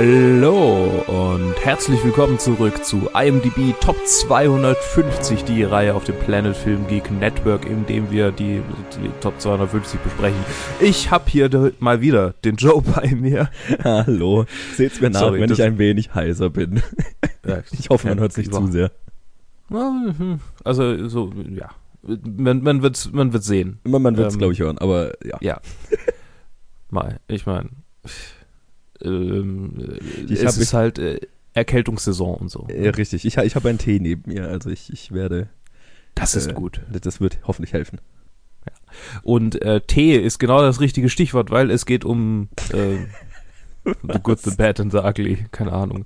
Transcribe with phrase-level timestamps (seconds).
[0.00, 6.86] Hallo und herzlich willkommen zurück zu IMDb Top 250, die Reihe auf dem Planet Film
[6.86, 8.62] Geek Network, in dem wir die,
[8.94, 10.38] die Top 250 besprechen.
[10.78, 13.50] Ich habe hier mal wieder den Joe bei mir.
[13.82, 16.80] Hallo, seht's mir nach, Sorry, wenn ich ein wenig heiser bin.
[17.44, 18.92] Ja, ich hoffe, man hört es nicht zu sehr.
[19.68, 21.70] Hm, also so, ja,
[22.02, 23.80] man, man wird man wird sehen.
[23.82, 25.38] Man, man wird es, ähm, glaube ich, hören, aber ja.
[25.40, 25.60] Ja.
[26.88, 27.70] Mal, ich meine
[29.02, 29.98] ähm,
[30.28, 31.20] ich es ist halt äh,
[31.54, 32.66] Erkältungssaison und so.
[32.70, 33.24] Ja, richtig.
[33.24, 35.48] Ich, ich habe einen Tee neben mir, also ich, ich werde.
[36.14, 36.82] Das ist äh, gut.
[36.90, 38.00] Das wird hoffentlich helfen.
[38.66, 38.72] Ja.
[39.22, 42.98] Und äh, Tee ist genau das richtige Stichwort, weil es geht um äh,
[44.02, 45.46] The Good, The Bad and The Ugly.
[45.50, 46.04] Keine Ahnung.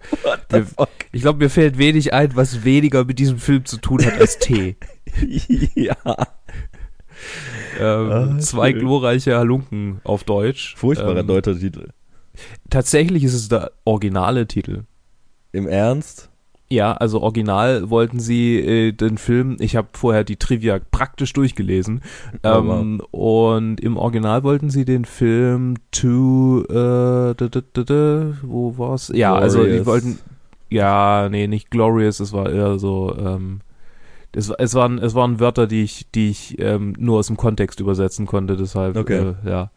[0.51, 0.67] Mir,
[1.13, 4.39] ich glaube, mir fällt wenig ein, was weniger mit diesem Film zu tun hat als
[4.39, 4.77] Tee.
[5.75, 5.97] ja.
[7.79, 10.77] Ähm, ah, zwei glorreiche Halunken auf Deutsch.
[10.77, 11.89] Furchtbarer ähm, deutscher Titel.
[12.71, 14.85] Tatsächlich ist es der originale Titel.
[15.53, 16.31] Im Ernst?
[16.73, 22.01] Ja, also original wollten sie äh, den Film, ich habe vorher die Trivia praktisch durchgelesen,
[22.43, 29.13] ähm, und im Original wollten sie den Film To, äh, da, da, da, wo war's?
[29.15, 29.55] Ja, Glorious.
[29.55, 30.19] also die wollten,
[30.71, 33.61] ja, nee, nicht Glorious, es war eher so, ähm,
[34.35, 37.81] es, es, waren, es waren Wörter, die ich, die ich ähm, nur aus dem Kontext
[37.81, 39.35] übersetzen konnte, deshalb, okay.
[39.45, 39.71] äh, ja.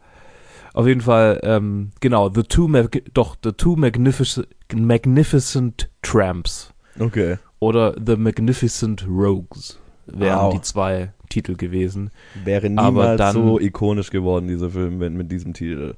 [0.76, 6.74] Auf jeden Fall, ähm, genau, The Two, Mag doch, The Two Magnificent, Magnificent Tramps.
[6.98, 7.38] Okay.
[7.60, 10.52] Oder The Magnificent Rogues wären wow.
[10.52, 12.10] die zwei Titel gewesen.
[12.44, 15.94] Wäre niemals dann, so ikonisch geworden, dieser Film, wenn mit diesem Titel.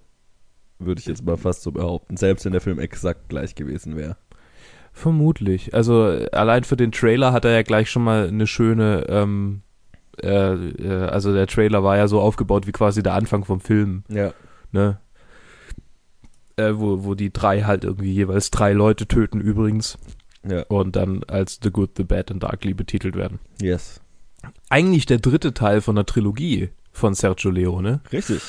[0.79, 2.17] Würde ich jetzt mal fast so behaupten.
[2.17, 4.17] Selbst wenn der Film exakt gleich gewesen wäre.
[4.93, 5.75] Vermutlich.
[5.75, 9.63] Also allein für den Trailer hat er ja gleich schon mal eine schöne, ähm,
[10.23, 14.05] äh, äh, also der Trailer war ja so aufgebaut wie quasi der Anfang vom Film.
[14.09, 14.33] Ja
[14.73, 14.99] ne?
[16.57, 19.99] Äh, wo, wo die drei halt irgendwie jeweils drei Leute töten übrigens.
[20.49, 20.63] Ja.
[20.69, 23.39] Und dann als The Good, The Bad and The Ugly betitelt werden.
[23.61, 24.01] Yes.
[24.69, 28.01] Eigentlich der dritte Teil von der Trilogie von Sergio Leone.
[28.13, 28.41] Richtig.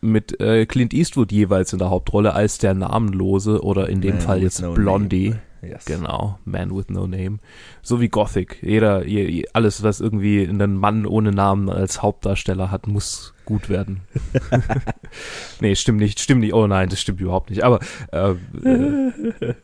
[0.00, 4.20] Mit äh, Clint Eastwood jeweils in der Hauptrolle als der Namenlose oder in dem Man
[4.20, 5.30] Fall jetzt no Blondie.
[5.30, 5.42] Name.
[5.62, 5.84] Yes.
[5.86, 7.38] Genau, Man with No Name.
[7.82, 8.62] So wie Gothic.
[8.62, 14.02] Jeder, je, alles, was irgendwie einen Mann ohne Namen als Hauptdarsteller hat, muss gut werden.
[15.60, 16.54] nee, stimmt nicht, stimmt nicht.
[16.54, 17.64] Oh nein, das stimmt überhaupt nicht.
[17.64, 17.80] Aber
[18.12, 18.32] äh,
[18.64, 19.54] äh,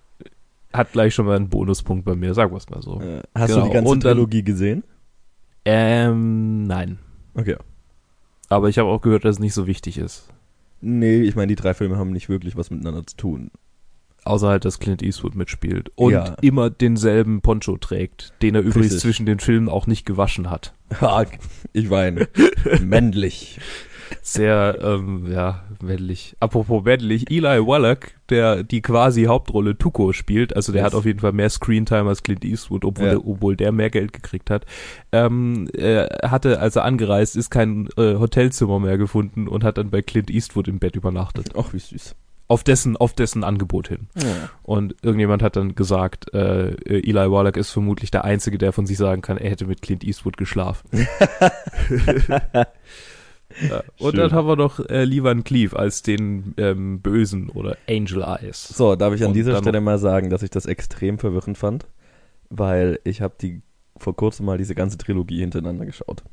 [0.73, 3.01] hat gleich schon mal einen Bonuspunkt bei mir, sagen wir es mal so.
[3.01, 3.63] Äh, hast genau.
[3.63, 4.83] du die ganze Und Trilogie gesehen?
[5.65, 6.99] Ähm, nein.
[7.35, 7.57] Okay.
[8.49, 10.29] Aber ich habe auch gehört, dass es nicht so wichtig ist.
[10.81, 13.51] Nee, ich meine, die drei Filme haben nicht wirklich was miteinander zu tun.
[14.25, 15.91] Außer halt, dass Clint Eastwood mitspielt.
[15.97, 16.37] Und ja.
[16.41, 19.01] immer denselben Poncho trägt, den er übrigens Richtig.
[19.01, 20.75] zwischen den Filmen auch nicht gewaschen hat.
[21.73, 22.29] ich meine,
[22.81, 23.61] männlich.
[24.23, 26.37] Sehr, ähm, ja, männlich.
[26.41, 30.93] Apropos männlich, Eli Wallach, der die quasi Hauptrolle Tuko spielt, also der yes.
[30.93, 33.13] hat auf jeden Fall mehr Screentime als Clint Eastwood, obwohl, ja.
[33.13, 34.67] der, obwohl der mehr Geld gekriegt hat,
[35.13, 39.91] ähm, er hatte, als er angereist ist, kein äh, Hotelzimmer mehr gefunden und hat dann
[39.91, 41.51] bei Clint Eastwood im Bett übernachtet.
[41.57, 42.15] Ach, wie süß
[42.47, 44.09] auf dessen, auf dessen Angebot hin.
[44.17, 44.51] Ja.
[44.63, 48.99] Und irgendjemand hat dann gesagt, äh, Eli Wallach ist vermutlich der Einzige, der von sich
[48.99, 50.89] sagen kann, er hätte mit Clint Eastwood geschlafen.
[52.29, 52.67] ja.
[53.99, 54.21] Und Schön.
[54.21, 58.69] dann haben wir noch äh, Lee Van Cleef als den ähm, Bösen oder Angel Eyes.
[58.69, 61.87] So, darf ich an Und dieser Stelle mal sagen, dass ich das extrem verwirrend fand,
[62.51, 63.63] weil ich habe die
[63.97, 66.25] vor kurzem mal diese ganze Trilogie hintereinander geschaut.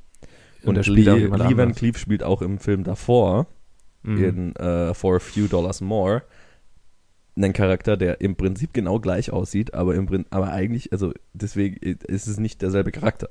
[0.64, 3.48] Und, Und Lee, Lee Van Cleef spielt auch im Film davor
[4.03, 4.23] mhm.
[4.23, 6.23] in uh, For a Few Dollars More
[7.35, 12.28] einen Charakter, der im Prinzip genau gleich aussieht, aber im aber eigentlich, also deswegen ist
[12.28, 13.29] es nicht derselbe Charakter.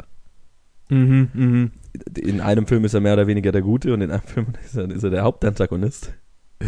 [0.88, 1.70] Mhm, mh.
[2.19, 4.76] In einem Film ist er mehr oder weniger der Gute und in einem Film ist
[4.76, 6.12] er, ist er der Hauptantagonist.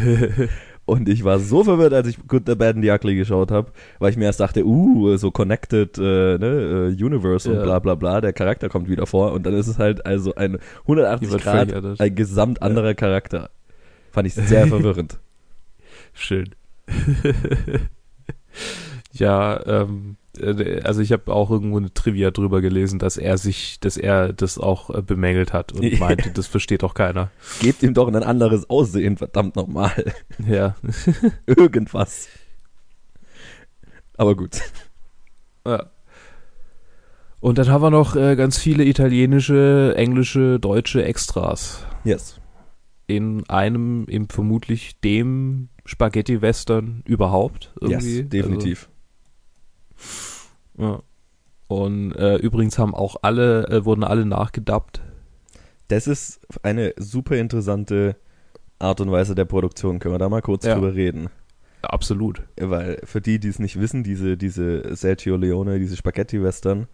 [0.84, 3.72] und ich war so verwirrt, als ich Good, the Bad and the Ugly geschaut habe,
[3.98, 7.62] weil ich mir erst dachte, uh, so Connected äh, ne, uh, Universe und ja.
[7.62, 10.58] bla bla bla, der Charakter kommt wieder vor und dann ist es halt also ein
[10.82, 12.94] 180 Grad, ein gesamt anderer ja.
[12.94, 13.50] Charakter.
[14.12, 15.19] Fand ich sehr verwirrend.
[16.12, 16.55] Schön.
[19.12, 23.81] ja, ähm, äh, also ich habe auch irgendwo eine Trivia drüber gelesen, dass er sich,
[23.81, 27.31] dass er das auch äh, bemängelt hat und meinte, das versteht doch keiner.
[27.61, 30.12] Gebt ihm doch ein anderes Aussehen, verdammt nochmal.
[30.47, 30.76] Ja.
[31.47, 32.29] Irgendwas.
[34.19, 34.61] Aber gut.
[35.67, 35.87] Ja.
[37.41, 41.87] Und dann haben wir noch äh, ganz viele italienische, englische, deutsche Extras.
[42.05, 42.42] Yes
[43.17, 47.73] in einem, im vermutlich dem Spaghetti-Western überhaupt.
[47.81, 48.20] Irgendwie.
[48.20, 48.88] Yes, definitiv.
[50.79, 51.03] Also, ja.
[51.69, 55.03] Und äh, übrigens haben auch alle, äh, wurden alle nachgedubbt.
[55.88, 58.17] Das ist eine super interessante
[58.79, 59.99] Art und Weise der Produktion.
[59.99, 60.75] Können wir da mal kurz ja.
[60.75, 61.29] drüber reden?
[61.82, 62.43] Absolut.
[62.58, 66.87] Weil für die, die es nicht wissen, diese, diese Sergio Leone, diese Spaghetti-Western,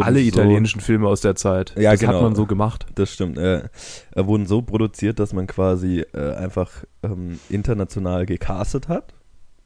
[0.00, 1.74] alle italienischen so, Filme aus der Zeit.
[1.76, 2.86] Ja, das genau, hat man so gemacht.
[2.94, 3.38] Das stimmt.
[3.38, 3.68] Äh,
[4.14, 9.14] wurden so produziert, dass man quasi äh, einfach ähm, international gecastet hat.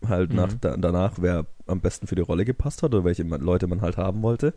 [0.07, 0.37] Halt mhm.
[0.37, 3.81] nach, da, danach, wer am besten für die Rolle gepasst hat oder welche Leute man
[3.81, 4.55] halt haben wollte.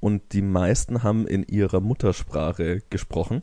[0.00, 3.42] Und die meisten haben in ihrer Muttersprache gesprochen.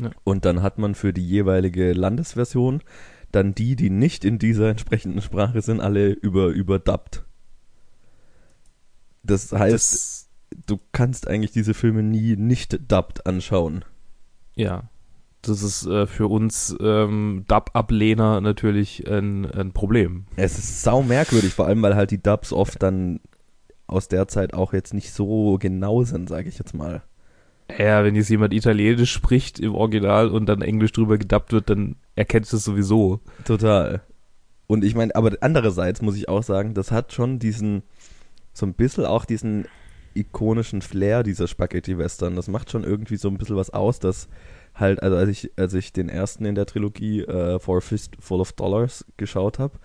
[0.00, 0.10] Ja.
[0.24, 2.82] Und dann hat man für die jeweilige Landesversion
[3.32, 7.24] dann die, die nicht in dieser entsprechenden Sprache sind, alle über, überdubbt.
[9.22, 10.27] Das heißt, das,
[10.66, 13.84] du kannst eigentlich diese Filme nie nicht dubbed anschauen.
[14.54, 14.84] Ja.
[15.42, 20.26] Das ist äh, für uns ähm, Dub-Ablehner natürlich ein, ein Problem.
[20.36, 23.20] Es ist sau merkwürdig, vor allem weil halt die Dubs oft dann
[23.86, 27.02] aus der Zeit auch jetzt nicht so genau sind, sage ich jetzt mal.
[27.76, 31.96] Ja, wenn jetzt jemand Italienisch spricht im Original und dann Englisch drüber gedubbt wird, dann
[32.16, 33.20] erkennst du es sowieso.
[33.44, 34.02] Total.
[34.66, 37.82] Und ich meine, aber andererseits muss ich auch sagen, das hat schon diesen,
[38.52, 39.66] so ein bisschen auch diesen
[40.18, 42.36] ikonischen Flair dieser Spaghetti-Western.
[42.36, 44.28] Das macht schon irgendwie so ein bisschen was aus, dass
[44.74, 48.40] halt, also als ich, als ich den ersten in der Trilogie uh, For a Fistful
[48.40, 49.78] of Dollars geschaut habe,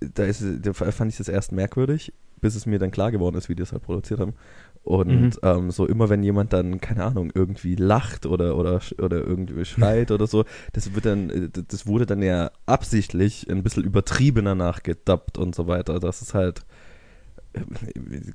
[0.00, 3.48] da, ist, da fand ich das erst merkwürdig, bis es mir dann klar geworden ist,
[3.48, 4.34] wie die es halt produziert haben.
[4.82, 5.30] Und mhm.
[5.44, 10.10] ähm, so immer wenn jemand dann, keine Ahnung, irgendwie lacht oder, oder, oder irgendwie schreit
[10.10, 15.38] oder so, das wird dann, äh, das wurde dann ja absichtlich ein bisschen übertriebener nachgedubbt
[15.38, 16.00] und so weiter.
[16.00, 16.62] Das ist halt, äh,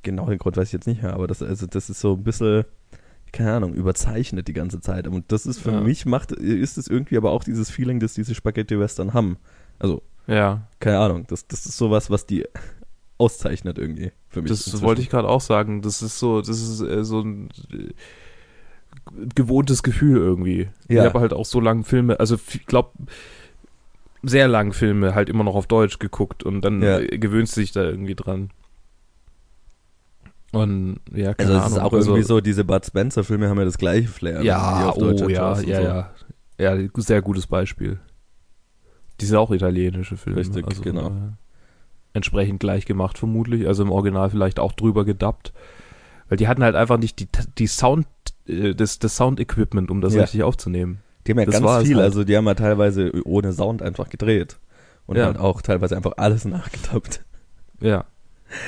[0.03, 2.23] genau den Grund weiß ich jetzt nicht mehr, aber das, also das ist so ein
[2.23, 2.65] bisschen,
[3.31, 5.07] keine Ahnung, überzeichnet die ganze Zeit.
[5.07, 5.81] Und das ist für ja.
[5.81, 9.37] mich, macht, ist es irgendwie aber auch dieses Feeling, dass diese Spaghetti-Western haben.
[9.79, 10.67] Also, ja.
[10.79, 12.45] keine Ahnung, das, das ist sowas, was die
[13.17, 14.49] auszeichnet irgendwie für mich.
[14.49, 14.85] Das inzwischen.
[14.85, 15.81] wollte ich gerade auch sagen.
[15.81, 17.93] Das ist so, das ist äh, so ein äh,
[19.35, 20.69] gewohntes Gefühl irgendwie.
[20.87, 21.01] Ja.
[21.01, 22.91] Ich habe halt auch so lange Filme, also ich glaube
[24.23, 26.99] sehr lange Filme halt immer noch auf Deutsch geguckt und dann ja.
[26.99, 28.49] Äh, gewöhnst du dich da irgendwie dran.
[30.57, 33.57] Und ja, keine also es ist auch also, irgendwie so, diese Bud Spencer Filme haben
[33.57, 34.41] ja das gleiche Flair.
[34.41, 35.63] Ja, oh ja, ja, so.
[35.67, 36.09] ja.
[36.59, 37.99] Ja, sehr gutes Beispiel.
[39.21, 40.39] Die sind auch italienische Filme.
[40.39, 41.07] Richtig, also, genau.
[41.07, 41.11] Äh,
[42.13, 43.67] entsprechend gleich gemacht, vermutlich.
[43.67, 45.53] Also im Original vielleicht auch drüber gedubbt.
[46.29, 47.27] Weil die hatten halt einfach nicht die,
[47.57, 48.07] die Sound,
[48.47, 50.21] äh, das, das Sound-Equipment, um das ja.
[50.21, 50.99] richtig aufzunehmen.
[51.25, 52.05] Die haben ja das ganz viel, halt.
[52.05, 54.59] also die haben ja teilweise ohne Sound einfach gedreht.
[55.05, 55.25] Und ja.
[55.25, 57.23] halt auch teilweise einfach alles nachgedubbt.
[57.79, 58.05] Ja.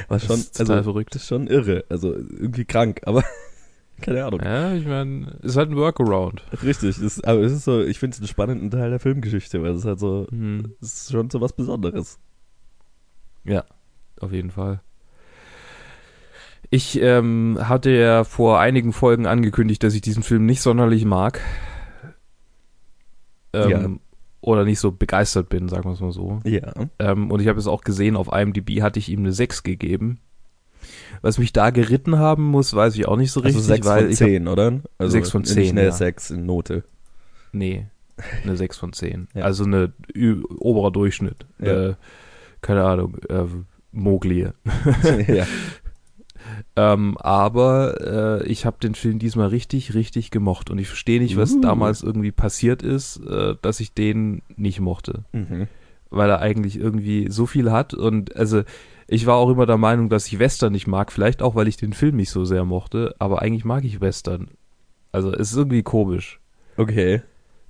[0.08, 1.16] Was schon, ist also, verrückt.
[1.16, 1.86] Das ist schon irre.
[1.90, 3.24] Also irgendwie krank, aber
[4.02, 4.42] keine Ahnung.
[4.44, 6.44] Ja, ich meine, ist halt ein Workaround.
[6.64, 9.72] Richtig, ist, aber es ist so, ich finde es einen spannenden Teil der Filmgeschichte, weil
[9.72, 10.76] es ist halt so, hm.
[10.82, 12.20] es ist schon so was Besonderes.
[13.44, 13.64] Ja,
[14.20, 14.82] auf jeden Fall.
[16.70, 21.42] Ich ähm, hatte ja vor einigen Folgen angekündigt, dass ich diesen Film nicht sonderlich mag.
[23.54, 23.90] Ähm, ja.
[24.42, 26.40] Oder nicht so begeistert bin, sagen wir es mal so.
[26.46, 26.74] Ja.
[26.98, 30.20] Ähm, und ich habe es auch gesehen, auf IMDb hatte ich ihm eine 6 gegeben.
[31.22, 33.84] Was mich da geritten haben muss, weiß ich auch nicht so also richtig.
[33.84, 34.80] 6 weil von 10, oder?
[34.98, 35.58] Also 6 von 10.
[35.58, 35.92] Nicht eine ja.
[35.92, 36.84] 6 in Note.
[37.52, 37.88] Nee,
[38.44, 39.28] eine 6 von 10.
[39.34, 39.44] Ja.
[39.44, 39.92] Also eine
[40.60, 41.46] oberer Durchschnitt.
[41.60, 41.90] Ja.
[41.90, 41.96] Äh,
[42.62, 43.46] keine Ahnung, äh,
[43.92, 44.48] Mowgli.
[45.28, 45.46] ja.
[46.76, 51.38] ähm, aber äh, ich habe den Film diesmal richtig, richtig gemocht und ich verstehe nicht,
[51.38, 51.62] was uh.
[51.62, 55.26] damals irgendwie passiert ist, äh, dass ich den nicht mochte.
[55.34, 55.68] Mhm.
[56.10, 58.64] Weil er eigentlich irgendwie so viel hat und also
[59.08, 61.78] ich war auch immer der Meinung, dass ich Western nicht mag, vielleicht auch, weil ich
[61.78, 64.50] den Film nicht so sehr mochte, aber eigentlich mag ich Western.
[65.12, 66.40] Also es ist irgendwie komisch.
[66.78, 67.22] Okay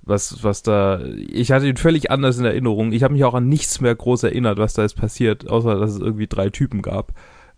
[0.02, 2.92] was, was da, ich hatte ihn völlig anders in Erinnerung.
[2.92, 5.92] Ich habe mich auch an nichts mehr groß erinnert, was da jetzt passiert, außer dass
[5.92, 7.12] es irgendwie drei Typen gab,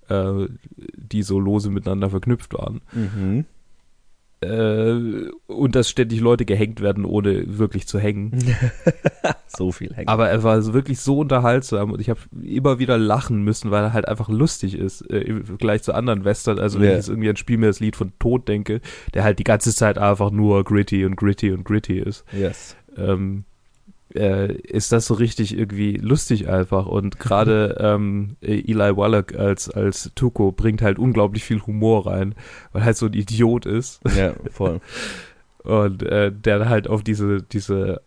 [0.08, 0.46] äh,
[0.96, 2.80] die so lose miteinander verknüpft waren.
[2.92, 3.44] Mhm
[4.42, 8.32] äh, und dass ständig Leute gehängt werden, ohne wirklich zu hängen.
[9.46, 10.08] so viel hängen.
[10.08, 13.92] Aber er war wirklich so unterhaltsam und ich habe immer wieder lachen müssen, weil er
[13.92, 16.58] halt einfach lustig ist, äh, im Vergleich zu anderen Western.
[16.58, 16.92] Also wenn yeah.
[16.94, 18.80] ich jetzt irgendwie an Spiel mir das Lied von Tod denke,
[19.14, 22.24] der halt die ganze Zeit einfach nur gritty und gritty und gritty ist.
[22.32, 22.76] Yes.
[22.96, 23.44] Ähm,
[24.14, 30.10] äh, ist das so richtig irgendwie lustig einfach und gerade ähm, Eli Wallach als als
[30.14, 32.34] Tuko bringt halt unglaublich viel Humor rein,
[32.72, 34.00] weil er halt so ein Idiot ist.
[34.16, 34.80] Ja, voll.
[35.64, 38.02] und äh, der halt auf diese diese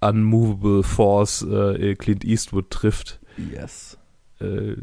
[0.00, 3.18] unmovable Force äh, Clint Eastwood trifft.
[3.36, 3.98] Yes.
[4.40, 4.76] Äh,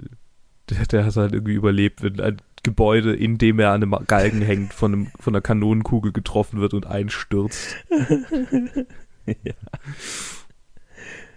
[0.69, 4.41] der, der hat halt irgendwie überlebt, wenn ein Gebäude, in dem er an einem Galgen
[4.41, 7.75] hängt, von, einem, von einer Kanonenkugel getroffen wird und einstürzt.
[9.43, 9.53] ja.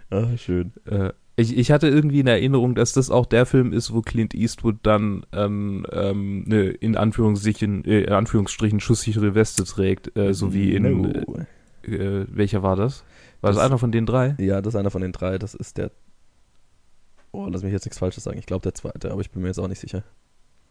[0.09, 0.73] Ah, schön.
[0.85, 4.33] Äh, ich, ich hatte irgendwie in Erinnerung, dass das auch der Film ist, wo Clint
[4.33, 10.53] Eastwood dann ähm, ähm, ne, in, Anführungsstrichen, äh, in Anführungsstrichen schusssichere Weste trägt, äh, so
[10.53, 11.07] wie in no.
[11.83, 13.05] äh, welcher war das?
[13.41, 14.35] War das, das, einer von den drei?
[14.39, 15.37] Ja, das ist einer von den drei.
[15.37, 15.91] Das ist der
[17.31, 18.39] Oh, lass mich jetzt nichts Falsches sagen.
[18.39, 20.03] Ich glaube der zweite, aber ich bin mir jetzt auch nicht sicher.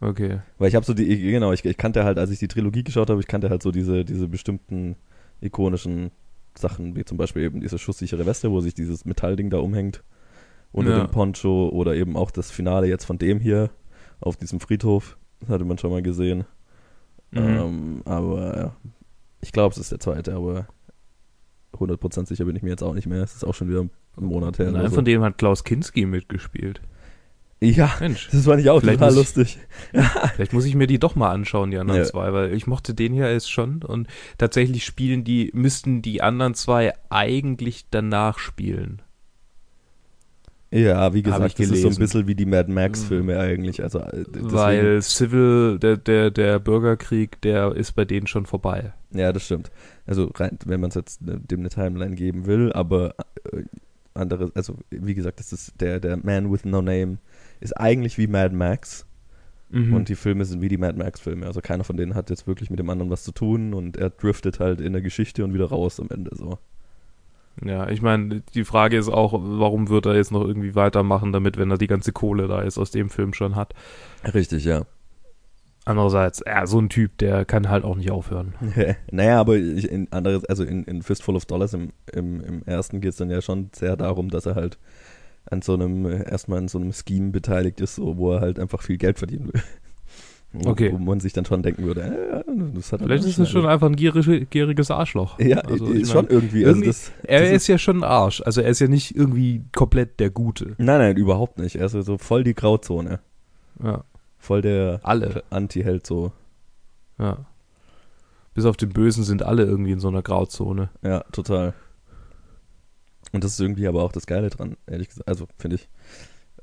[0.01, 0.41] Okay.
[0.59, 3.11] Weil ich habe so die, genau, ich, ich kannte halt, als ich die Trilogie geschaut
[3.11, 4.97] habe, ich kannte halt so diese, diese bestimmten
[5.41, 6.11] ikonischen
[6.59, 10.03] Sachen, wie zum Beispiel eben diese schusssichere Weste, wo sich dieses Metallding da umhängt
[10.73, 11.05] unter ja.
[11.05, 13.71] dem Poncho oder eben auch das Finale jetzt von dem hier
[14.21, 16.45] auf diesem Friedhof, das hatte man schon mal gesehen.
[17.31, 17.39] Mhm.
[17.39, 18.77] Ähm, aber
[19.41, 20.67] ich glaube, es ist der zweite, aber
[21.75, 23.23] 100% sicher bin ich mir jetzt auch nicht mehr.
[23.23, 23.91] Es ist auch schon wieder ein
[24.25, 24.71] Monat her.
[24.71, 24.97] Nein, so.
[24.97, 26.81] von dem hat Klaus Kinski mitgespielt.
[27.61, 28.29] Ja, Mensch.
[28.31, 29.59] das fand ich auch total lustig.
[29.93, 30.01] Ich,
[30.35, 32.07] Vielleicht muss ich mir die doch mal anschauen, die anderen ja.
[32.07, 34.07] zwei, weil ich mochte den hier jetzt schon und
[34.39, 39.03] tatsächlich spielen die, müssten die anderen zwei eigentlich danach spielen.
[40.71, 43.41] Ja, wie gesagt, das ist so ein bisschen wie die Mad Max-Filme mhm.
[43.41, 43.83] eigentlich.
[43.83, 48.93] Also, äh, Weil Civil, der, der, der Bürgerkrieg, der ist bei denen schon vorbei.
[49.11, 49.71] Ja, das stimmt.
[50.07, 53.15] Also rein, wenn man es jetzt ne, dem eine Timeline geben will, aber
[53.51, 53.63] äh,
[54.13, 57.19] andere, also wie gesagt, das ist der, der Man with No Name
[57.61, 59.07] ist eigentlich wie Mad Max.
[59.71, 59.95] Mhm.
[59.95, 61.47] Und die Filme sind wie die Mad Max-Filme.
[61.47, 64.11] Also keiner von denen hat jetzt wirklich mit dem anderen was zu tun und er
[64.11, 66.59] driftet halt in der Geschichte und wieder raus am Ende so.
[67.65, 71.59] Ja, ich meine, die Frage ist auch, warum wird er jetzt noch irgendwie weitermachen damit,
[71.59, 73.75] wenn er die ganze Kohle da jetzt aus dem Film schon hat.
[74.33, 74.87] Richtig, ja.
[75.85, 78.55] Andererseits, ja, so ein Typ, der kann halt auch nicht aufhören.
[79.11, 83.01] naja, aber ich, in anderes, also in, in Fistful of Dollars im, im, im ersten
[83.01, 84.79] geht es dann ja schon sehr darum, dass er halt
[85.51, 88.83] an so einem, erstmal an so einem Scheme beteiligt ist, so, wo er halt einfach
[88.83, 89.63] viel Geld verdienen will.
[90.65, 90.93] Okay.
[90.93, 92.43] Wo man sich dann schon denken würde, äh,
[92.75, 95.39] das hat Vielleicht ist es schon einfach ein gierig, gieriges Arschloch.
[95.39, 96.65] Ja, also, ist schon irgendwie.
[96.65, 98.41] Also irgendwie das, er das ist, ist ja schon ein Arsch.
[98.41, 100.75] Also er ist ja nicht irgendwie komplett der Gute.
[100.79, 101.77] Nein, nein, überhaupt nicht.
[101.77, 103.21] Er ist so voll die Grauzone.
[103.83, 104.05] Ja.
[104.39, 105.43] Voll der alle.
[105.51, 106.33] Anti-Held so.
[107.19, 107.45] Ja.
[108.55, 110.89] Bis auf den Bösen sind alle irgendwie in so einer Grauzone.
[111.03, 111.75] Ja, total.
[113.33, 115.29] Und das ist irgendwie aber auch das Geile dran, ehrlich gesagt.
[115.29, 115.89] Also, finde ich.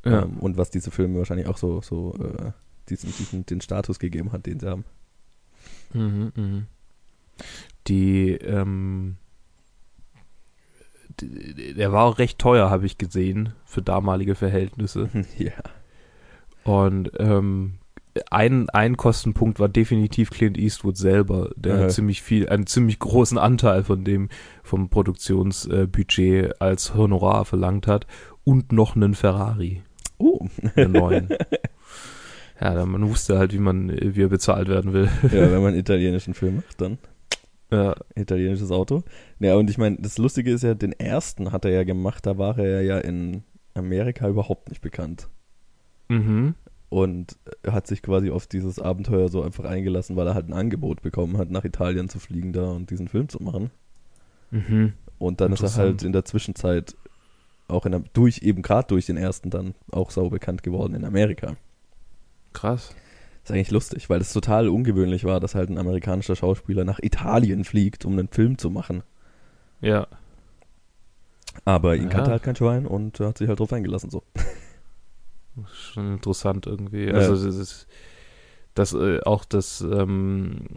[0.04, 0.24] Ja.
[0.24, 2.52] Ähm, und was diese Filme wahrscheinlich auch so, so äh,
[2.90, 4.86] diesen, diesen, den Status gegeben hat, den sie haben.
[5.94, 6.64] Mhm, mh.
[7.88, 9.18] Die, ähm,
[11.22, 15.10] der war auch recht teuer, habe ich gesehen, für damalige Verhältnisse.
[15.38, 15.54] Ja.
[16.64, 17.76] Und ähm,
[18.32, 21.88] ein, ein Kostenpunkt war definitiv Clint Eastwood selber, der ja.
[21.90, 24.30] ziemlich viel, einen ziemlich großen Anteil von dem,
[24.64, 28.08] vom Produktionsbudget äh, als Honorar verlangt hat
[28.44, 29.82] und noch einen Ferrari.
[30.18, 30.48] Oh.
[30.78, 31.30] Den neuen.
[32.62, 35.10] ja, man wusste halt, wie man, wie er bezahlt werden will.
[35.24, 36.98] ja, wenn man einen italienischen Film macht, dann.
[37.72, 37.96] Ja.
[38.16, 39.04] Italienisches Auto.
[39.40, 42.38] Ja, und ich meine, das Lustige ist ja, den ersten hat er ja gemacht, da
[42.38, 43.44] war er ja in
[43.74, 45.28] Amerika überhaupt nicht bekannt.
[46.08, 46.56] Mhm.
[46.90, 47.38] Und
[47.68, 51.38] hat sich quasi auf dieses Abenteuer so einfach eingelassen, weil er halt ein Angebot bekommen
[51.38, 53.72] hat, nach Italien zu fliegen da und diesen Film zu machen.
[54.52, 54.94] Mhm.
[55.18, 56.96] Und dann ist er halt in der Zwischenzeit
[57.68, 61.06] auch in der, durch, eben gerade durch den ersten dann auch sau bekannt geworden in
[61.06, 61.56] Amerika.
[62.54, 62.94] Krass.
[63.44, 67.64] ist eigentlich lustig, weil es total ungewöhnlich war, dass halt ein amerikanischer Schauspieler nach Italien
[67.64, 69.04] fliegt, um einen Film zu machen.
[69.82, 70.08] Ja.
[71.64, 72.10] Aber ihn ja.
[72.10, 74.24] kannte halt kein Schwein und hat sich halt drauf eingelassen so.
[75.74, 77.06] Schon interessant irgendwie.
[77.06, 77.14] Ja.
[77.14, 77.88] Also das ist
[78.74, 80.68] das äh, auch das ähm,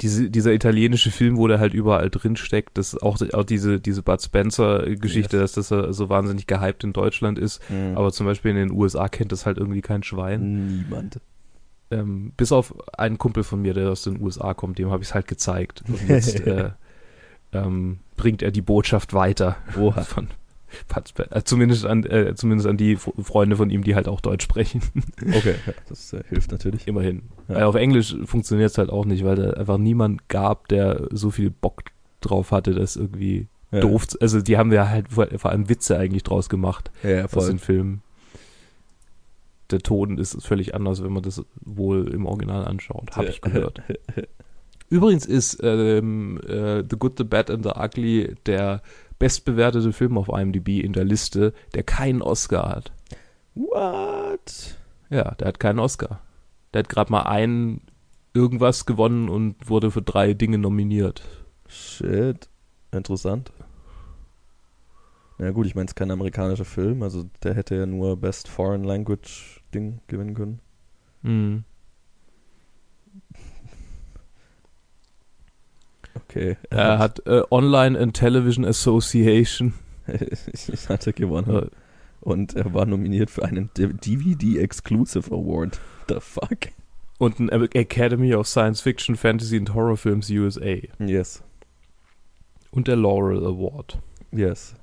[0.00, 4.02] diese, dieser italienische Film, wo der halt überall drin steckt, das auch, auch diese, diese
[4.02, 5.52] Bud Spencer-Geschichte, yes.
[5.52, 7.60] dass das so wahnsinnig gehypt in Deutschland ist.
[7.68, 7.96] Mhm.
[7.96, 10.84] Aber zum Beispiel in den USA kennt das halt irgendwie kein Schwein.
[10.84, 11.20] Niemand.
[11.90, 15.08] Ähm, bis auf einen Kumpel von mir, der aus den USA kommt, dem habe ich
[15.08, 15.82] es halt gezeigt.
[15.88, 16.70] Und jetzt äh,
[17.52, 20.02] ähm, bringt er die Botschaft weiter Oha.
[20.02, 20.28] von,
[21.30, 24.82] äh, zumindest an, äh, zumindest an die Freunde von ihm, die halt auch Deutsch sprechen.
[25.28, 25.56] Okay,
[25.88, 26.86] das äh, hilft natürlich.
[26.86, 27.22] Immerhin.
[27.48, 27.56] Ja.
[27.56, 31.30] Weil auf Englisch funktioniert es halt auch nicht, weil da einfach niemand gab, der so
[31.30, 31.82] viel Bock
[32.20, 33.80] drauf hatte, das irgendwie ja.
[33.80, 34.06] doof.
[34.20, 37.42] Also die haben ja halt vor, vor, allem Witze eigentlich draus gemacht ja, voll.
[37.42, 38.02] aus den Filmen.
[39.70, 43.82] Der Ton ist völlig anders, wenn man das wohl im Original anschaut, habe ich gehört.
[44.90, 48.80] Übrigens ist ähm, äh, The Good, The Bad and The Ugly der
[49.18, 52.92] bestbewertete Film auf IMDb in der Liste, der keinen Oscar hat.
[53.54, 54.76] What?
[55.10, 56.20] Ja, der hat keinen Oscar.
[56.72, 57.80] Der hat gerade mal einen
[58.34, 61.22] irgendwas gewonnen und wurde für drei Dinge nominiert.
[61.66, 62.48] Shit.
[62.92, 63.52] Interessant.
[65.38, 68.48] Ja gut, ich meine, es ist kein amerikanischer Film, also der hätte ja nur Best
[68.48, 70.60] Foreign Language Ding gewinnen können.
[71.22, 71.64] Mhm.
[76.28, 76.56] Okay.
[76.70, 79.74] Er, hat, äh, Online and Television Association.
[80.06, 81.70] ich hatte gewonnen.
[82.20, 85.80] Und er war nominiert für einen DVD Exclusive Award.
[86.08, 86.68] The fuck?
[87.18, 90.76] Und ein Academy of Science Fiction, Fantasy and Horror Films USA.
[90.98, 91.42] Yes.
[92.70, 93.98] Und der Laurel Award.
[94.30, 94.74] Yes.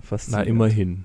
[0.00, 0.46] Faszinierend.
[0.46, 1.04] Na, immerhin.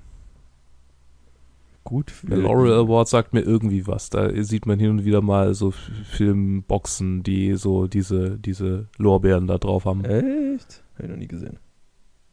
[1.87, 2.13] Gut.
[2.23, 4.09] Der Laurel Award sagt mir irgendwie was.
[4.09, 9.57] Da sieht man hin und wieder mal so Filmboxen, die so diese, diese Lorbeeren da
[9.57, 10.03] drauf haben.
[10.03, 10.83] Echt?
[10.95, 11.59] Hab ich noch nie gesehen.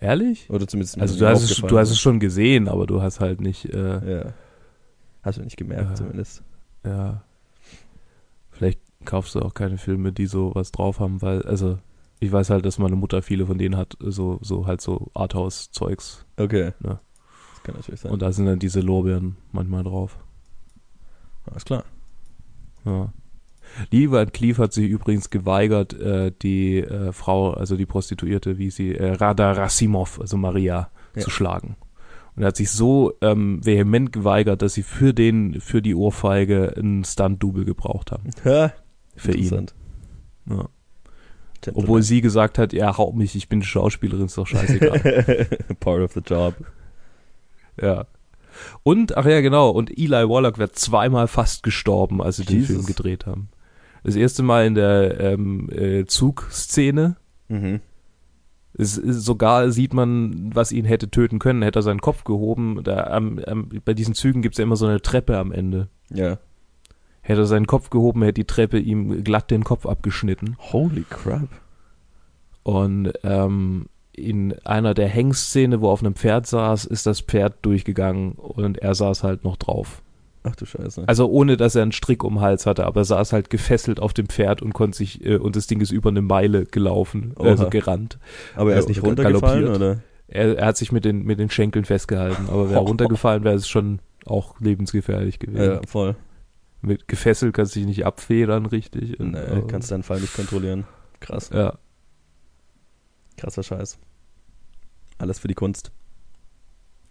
[0.01, 0.51] Ehrlich?
[0.51, 3.41] Oder zumindest Also du hast, es, du hast es schon gesehen, aber du hast halt
[3.41, 3.67] nicht.
[3.73, 4.33] Äh, Ja.
[5.23, 5.95] Hast du nicht gemerkt, Ja.
[5.95, 6.43] zumindest.
[6.85, 7.23] ja.
[8.51, 11.79] Vielleicht kaufst du auch keine Filme, die so was drauf haben, weil, also
[12.21, 16.25] ich weiß halt, dass meine Mutter viele von denen hat, so, so halt so Arthouse-Zeugs.
[16.37, 16.73] Okay.
[16.85, 17.01] Ja.
[17.65, 18.13] Kann natürlich sein.
[18.13, 20.17] Und da sind dann diese Lorbeeren manchmal drauf.
[21.47, 21.85] Alles klar.
[22.85, 23.13] Ja.
[23.91, 28.95] Van Cleef hat sich übrigens geweigert, äh, die äh, Frau, also die Prostituierte, wie sie,
[28.95, 31.23] äh, Rada Rasimov, also Maria, Ja.
[31.23, 31.77] zu schlagen.
[32.37, 36.75] Und er hat sich so ähm, vehement geweigert, dass sie für den, für die Ohrfeige
[36.77, 38.31] einen Stunt-Double gebraucht haben.
[38.45, 38.73] Ha,
[39.17, 39.67] Für ihn.
[40.51, 40.69] Ja.
[41.73, 45.47] Obwohl sie gesagt hat, ja, hau mich, ich bin Schauspielerin, ist doch scheißegal.
[45.81, 46.55] Part of the job.
[47.81, 48.07] Ja.
[48.83, 52.77] Und, ach ja, genau, und Eli Wallach wird zweimal fast gestorben, als sie den Jesus.
[52.77, 53.49] Film gedreht haben.
[54.05, 57.17] Das erste Mal in der ähm, äh, Zugszene.
[57.49, 57.81] Mhm.
[58.77, 61.63] Es, ist, sogar sieht man, was ihn hätte töten können.
[61.63, 62.81] Hätte er seinen Kopf gehoben.
[62.85, 65.89] Da, am, am, bei diesen Zügen gibt's ja immer so eine Treppe am Ende.
[66.11, 66.39] Ja.
[67.23, 70.57] Hätte er seinen Kopf gehoben, hätte die Treppe ihm glatt den Kopf abgeschnitten.
[70.59, 71.49] Holy crap.
[72.63, 77.55] Und ähm, in einer der Hengszene, wo er auf einem Pferd saß, ist das Pferd
[77.63, 80.03] durchgegangen und er saß halt noch drauf.
[80.45, 81.05] Ach du Scheiße.
[81.07, 83.99] Also ohne, dass er einen Strick um den Hals hatte, aber er saß halt gefesselt
[83.99, 87.33] auf dem Pferd und konnte sich, äh, und das Ding ist über eine Meile gelaufen,
[87.39, 87.71] also Oha.
[87.71, 88.19] gerannt.
[88.55, 90.01] Aber er ist äh, nicht runtergefallen, oder?
[90.29, 93.57] Er, er hat sich mit den, mit den Schenkeln festgehalten, aber wäre er runtergefallen, wäre
[93.57, 95.65] es schon auch lebensgefährlich gewesen.
[95.65, 96.15] Ja, voll.
[96.83, 99.19] Mit gefesselt kannst du dich nicht abfedern, richtig.
[99.19, 100.85] Und, Nee, äh, kannst deinen Fall nicht kontrollieren.
[101.21, 101.51] Krass.
[101.55, 101.79] Ja,
[103.37, 103.99] Krasser Scheiß.
[105.19, 105.93] Alles für die Kunst.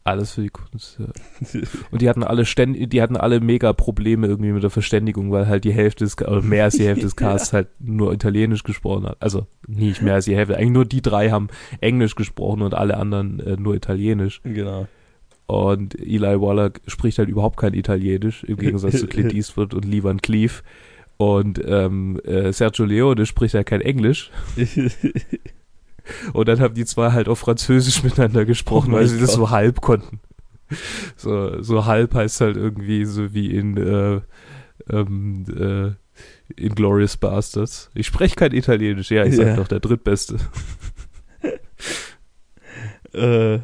[0.05, 0.99] alles für die Kunst.
[0.99, 1.07] Ja.
[1.91, 5.47] Und die hatten alle ständ, die hatten alle mega Probleme irgendwie mit der Verständigung, weil
[5.47, 9.05] halt die Hälfte des, oder mehr als die Hälfte des Casts halt nur Italienisch gesprochen
[9.05, 9.17] hat.
[9.21, 10.57] Also nicht mehr als die Hälfte.
[10.57, 11.47] Eigentlich nur die drei haben
[11.79, 14.41] Englisch gesprochen und alle anderen äh, nur Italienisch.
[14.43, 14.87] genau.
[15.45, 20.03] Und Eli Wallach spricht halt überhaupt kein Italienisch, im Gegensatz zu Clint Eastwood und Lee
[20.03, 20.63] Van Cleef.
[21.17, 24.31] Und ähm, äh, Sergio Leone spricht halt kein Englisch.
[26.33, 29.35] Und dann haben die zwei halt auf Französisch miteinander gesprochen, Oh weil sie das Gott.
[29.37, 30.19] so halb konnten.
[31.17, 34.21] So, so halb heißt halt irgendwie so wie in äh,
[34.89, 37.89] ähm, äh, Inglourious Bastards.
[37.93, 39.55] Ich spreche kein Italienisch, ja, ich sag Ja.
[39.55, 40.37] doch der drittbeste.
[43.13, 43.59] äh,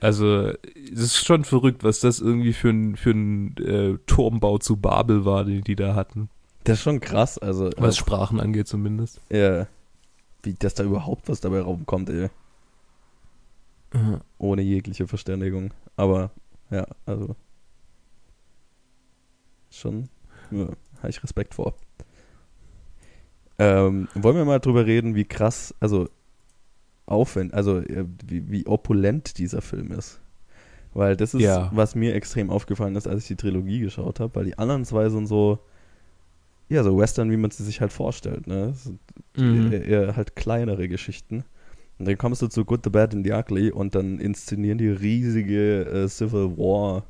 [0.00, 0.52] Also,
[0.92, 5.24] es ist schon verrückt, was das irgendwie für ein, für ein äh, Turmbau zu Babel
[5.24, 6.28] war, den die da hatten.
[6.64, 7.36] das ist schon krass.
[7.38, 9.20] Also, Was Sprachen angeht zumindest.
[9.30, 9.66] ja,
[10.42, 12.28] wie, dass da überhaupt was dabei rumkommt, ey.
[14.38, 15.72] Ohne jegliche Verständigung.
[15.96, 16.30] Aber,
[16.70, 17.34] ja, also.
[19.70, 20.08] Schon,
[20.50, 21.74] ja, habe ich Respekt vor.
[23.58, 26.08] Ähm, wollen wir mal drüber reden, wie krass, also
[27.06, 30.20] aufwendig, also äh, wie, wie opulent dieser Film ist.
[30.94, 31.70] Weil das ist, Ja.
[31.74, 35.08] was mir extrem aufgefallen ist, als ich die Trilogie geschaut habe, weil die anderen zwei
[35.08, 35.58] sind so,
[36.68, 38.74] ja, so Western, wie man sie sich halt vorstellt, ne?
[39.36, 39.72] Mhm.
[39.72, 41.44] eher, eher halt kleinere Geschichten.
[41.98, 44.88] Und dann kommst du zu Good, the Bad and the Ugly und dann inszenieren die
[44.88, 47.04] riesige äh, Civil War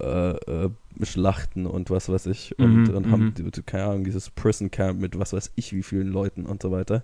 [0.00, 0.70] äh, äh,
[1.02, 3.34] Schlachten und was weiß ich und, Mhm, und haben, mhm.
[3.52, 6.70] die- keine Ahnung, dieses Prison Camp mit was weiß ich wie vielen Leuten und so
[6.70, 7.02] weiter.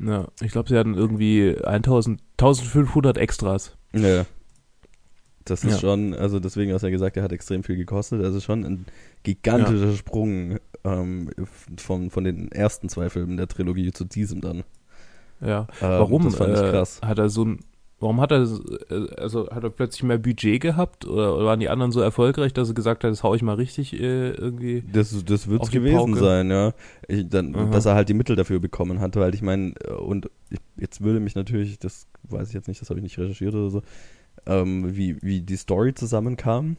[0.00, 3.76] Ja, ich glaube, sie hatten irgendwie 1000, 1500 Extras.
[3.94, 4.26] Ja.
[5.50, 5.78] Das ist Ja.
[5.78, 8.22] schon, also deswegen hast du ja gesagt, er hat extrem viel gekostet.
[8.24, 8.86] Also schon ein
[9.22, 11.30] gigantischer Sprung ähm,
[11.76, 14.64] von, von den ersten zwei Filmen der Trilogie zu diesem dann.
[15.40, 15.66] Ja.
[15.80, 17.00] Ähm, Warum Das fand ich äh, krass.
[17.04, 17.60] hat er so ein
[18.00, 18.42] Warum hat er
[18.90, 22.68] äh, also hat er plötzlich mehr Budget gehabt oder, waren die anderen so erfolgreich, dass
[22.68, 24.84] er gesagt hat, das hau ich mal richtig äh, irgendwie?
[24.92, 26.18] Das, das wird es gewesen Pauke.
[26.20, 26.74] sein, ja.
[27.08, 27.70] Ich, dann, Aha.
[27.70, 31.00] dass er halt die Mittel dafür bekommen hatte, weil ich meine, äh, und ich, jetzt
[31.00, 33.82] würde mich natürlich, das weiß ich jetzt nicht, das habe ich nicht recherchiert oder so,
[34.46, 36.76] ähm, wie, wie die Story zusammenkam,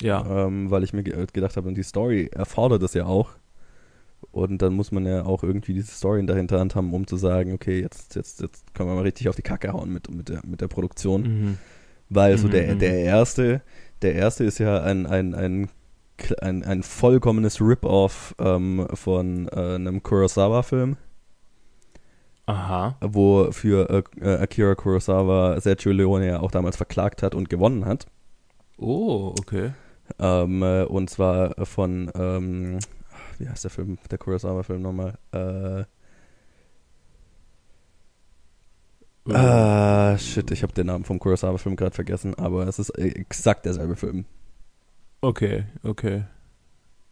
[0.00, 0.46] Ja.
[0.46, 3.30] ähm, weil ich mir ge gedacht habe, und die Story erfordert das ja auch.
[4.32, 7.16] Und dann muss man ja auch irgendwie diese Story in der Hinterhand haben, um zu
[7.16, 10.28] sagen, okay, jetzt, jetzt, jetzt können wir mal richtig auf die Kacke hauen mit, mit,
[10.28, 11.22] der, mit der Produktion.
[11.22, 11.58] Mhm.
[12.08, 12.78] Weil so Mhm, der, mhm.
[12.80, 13.62] der erste,
[14.02, 15.68] der erste ist ja ein, ein, ein,
[16.40, 20.96] ein, ein vollkommenes Rip-Off ähm, von äh, einem Kurosawa-Film,
[22.48, 22.96] Aha.
[23.02, 27.84] wo für äh, äh, Akira Kurosawa Sergio Leone ja auch damals verklagt hat und gewonnen
[27.84, 28.06] hat.
[28.78, 29.72] Oh, okay.
[30.18, 32.78] Ähm, äh, und zwar von, ähm,
[33.38, 35.18] wie heißt der Film, der Kurosawa-Film nochmal?
[35.32, 35.84] Äh,
[39.30, 43.66] Ah, uh, shit, ich habe den Namen vom Kurosawa-Film gerade vergessen, aber es ist exakt
[43.66, 44.24] derselbe Film.
[45.20, 46.24] Okay, okay.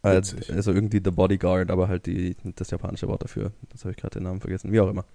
[0.01, 3.51] Also, also irgendwie The Bodyguard, aber halt die, das japanische Wort dafür.
[3.69, 5.05] Das habe ich gerade den Namen vergessen, wie auch immer.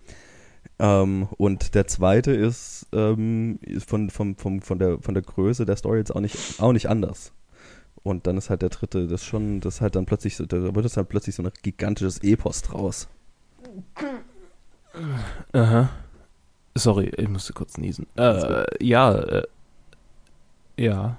[0.79, 5.65] Ähm, und der zweite ist, ähm, ist von, von, von, von, der, von der Größe
[5.65, 7.33] der Story jetzt auch nicht, auch nicht anders.
[8.03, 10.85] Und dann ist halt der dritte, das schon, das halt dann plötzlich so, da wird
[10.85, 13.09] es halt plötzlich so ein gigantisches Epos draus.
[15.53, 15.89] Aha.
[16.75, 18.07] Sorry, ich musste kurz niesen.
[18.17, 19.43] Äh, ja, äh,
[20.77, 21.17] ja.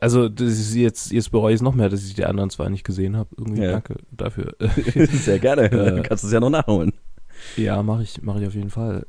[0.00, 2.68] Also das ist jetzt, jetzt bereue ich es noch mehr, dass ich die anderen zwei
[2.68, 3.30] nicht gesehen habe.
[3.36, 3.72] Irgendwie ja.
[3.72, 4.54] danke dafür.
[4.94, 5.70] Sehr gerne.
[5.70, 6.92] Dann kannst du es ja noch nachholen.
[7.56, 9.06] Ja, mache ich, mach ich auf jeden Fall.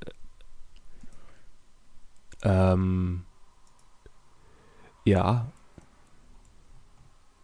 [2.43, 3.23] Ähm,
[5.03, 5.51] ja.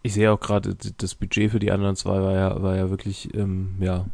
[0.04, 3.34] Ich sehe auch gerade, das Budget für die anderen zwei war ja, war ja wirklich,
[3.34, 4.06] ähm, ja,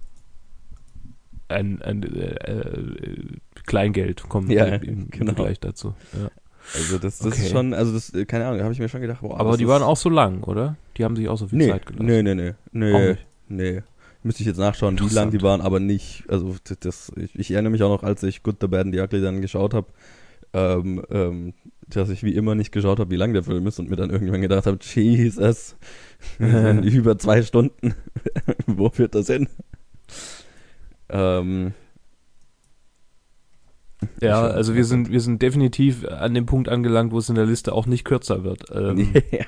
[1.50, 5.34] ein, ein äh, äh, Kleingeld kommt ja, im, genau.
[5.34, 5.94] Vergleich dazu.
[6.14, 6.30] Ja.
[6.76, 7.42] Also das, das okay.
[7.42, 9.58] ist schon, also das, äh, keine Ahnung, da habe ich mir schon gedacht, boah, Aber
[9.58, 10.76] die waren auch so lang, oder?
[10.98, 12.06] Die haben sich auch so viel nee, Zeit gelassen.
[12.06, 13.84] Nee, nee, nee, nee, nee.
[14.24, 17.72] Müsste ich jetzt nachschauen, wie lang die waren, aber nicht, also das, ich, ich, erinnere
[17.72, 19.88] mich auch noch, als ich Good, The Bad and the Ugly dann geschaut habe,
[20.54, 21.54] ähm, ähm,
[21.88, 24.12] dass ich wie immer nicht geschaut habe, wie lang der Film ist und mir dann
[24.12, 25.76] irgendwann gedacht habe, Jesus,
[26.40, 27.96] über zwei Stunden,
[28.68, 29.48] wo führt das hin?
[31.10, 31.74] Ähm,
[34.22, 37.46] ja, also wir sind, wir sind definitiv an dem Punkt angelangt, wo es in der
[37.46, 38.66] Liste auch nicht kürzer wird.
[38.74, 39.46] Ähm, ja.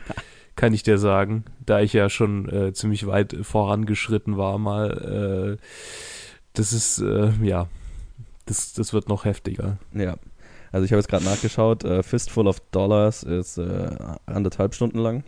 [0.55, 5.57] Kann ich dir sagen, da ich ja schon äh, ziemlich weit vorangeschritten war mal.
[5.59, 5.65] Äh,
[6.53, 7.67] das ist, äh, ja,
[8.45, 9.77] das, das wird noch heftiger.
[9.93, 10.17] Ja.
[10.71, 15.23] Also ich habe jetzt gerade nachgeschaut, äh, Fistful of Dollars ist äh, anderthalb Stunden lang.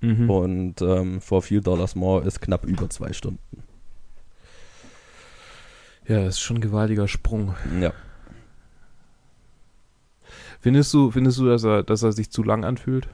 [0.00, 0.30] Mhm.
[0.30, 3.62] Und ähm, For Few Dollars More ist knapp über zwei Stunden.
[6.06, 7.54] Ja, das ist schon ein gewaltiger Sprung.
[7.80, 7.92] Ja.
[10.64, 13.06] Findest du, findest du, dass er, dass er sich zu lang anfühlt?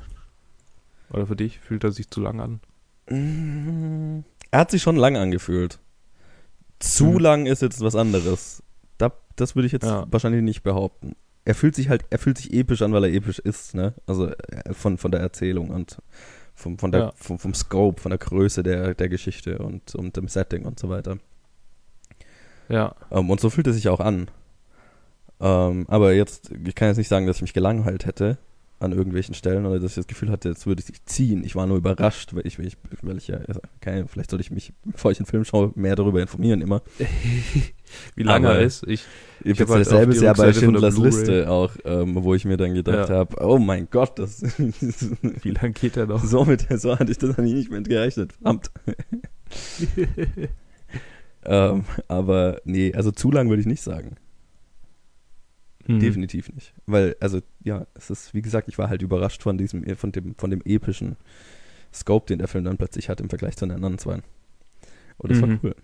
[1.12, 2.60] Oder für dich fühlt er sich zu lang an?
[3.08, 4.20] Mm,
[4.52, 5.80] er hat sich schon lang angefühlt.
[6.78, 7.18] Zu hm.
[7.18, 8.62] lang ist jetzt was anderes.
[8.98, 10.06] Da, das würde ich jetzt ja.
[10.12, 11.16] wahrscheinlich nicht behaupten.
[11.44, 13.94] Er fühlt sich halt, er fühlt sich episch an, weil er episch ist, ne?
[14.06, 15.98] Also äh, von, von der Erzählung und
[16.54, 17.12] vom, von der, ja.
[17.16, 20.88] vom, vom Scope, von der Größe der, der Geschichte und, und dem Setting und so
[20.88, 21.18] weiter.
[22.68, 22.94] Ja.
[23.08, 24.30] Um, ähm, und so fühlt er sich auch an.
[25.40, 28.38] Ähm, aber jetzt, ich kann jetzt nicht sagen, dass ich mich gelangweilt hätte
[28.80, 31.44] an irgendwelchen Stellen oder dass ich das Gefühl hatte, jetzt würde ich ziehen.
[31.44, 33.38] Ich war nur überrascht, weil ich, weil ich, weil ich ja,
[33.82, 36.80] keine, vielleicht sollte ich mich, bevor ich einen Film schaue, mehr darüber informieren immer.
[38.16, 38.86] Wie lange er ist.
[38.86, 39.04] Ich,
[39.44, 43.10] ich, habe halt dasselbe ja bei Schindlers Liste auch, ähm, wo ich mir dann gedacht
[43.10, 43.16] ja.
[43.16, 46.24] habe, oh mein Gott, das Wie lange geht er noch?
[46.24, 48.32] So mit so hatte ich das eigentlich nicht mehr gerechnet.
[48.32, 48.70] Verdammt.
[51.42, 54.16] Ähm, aber nee, also zu lang würde ich nicht sagen.
[55.94, 56.00] Mhm.
[56.00, 56.72] Definitiv nicht.
[56.86, 60.34] Weil, also, ja, es ist, wie gesagt, ich war halt überrascht von diesem, von dem,
[60.36, 61.16] von dem epischen
[61.92, 64.20] Scope, den der Film dann plötzlich hat im Vergleich zu den anderen zwei.
[65.18, 65.42] Und das mhm.
[65.42, 65.74] war cool.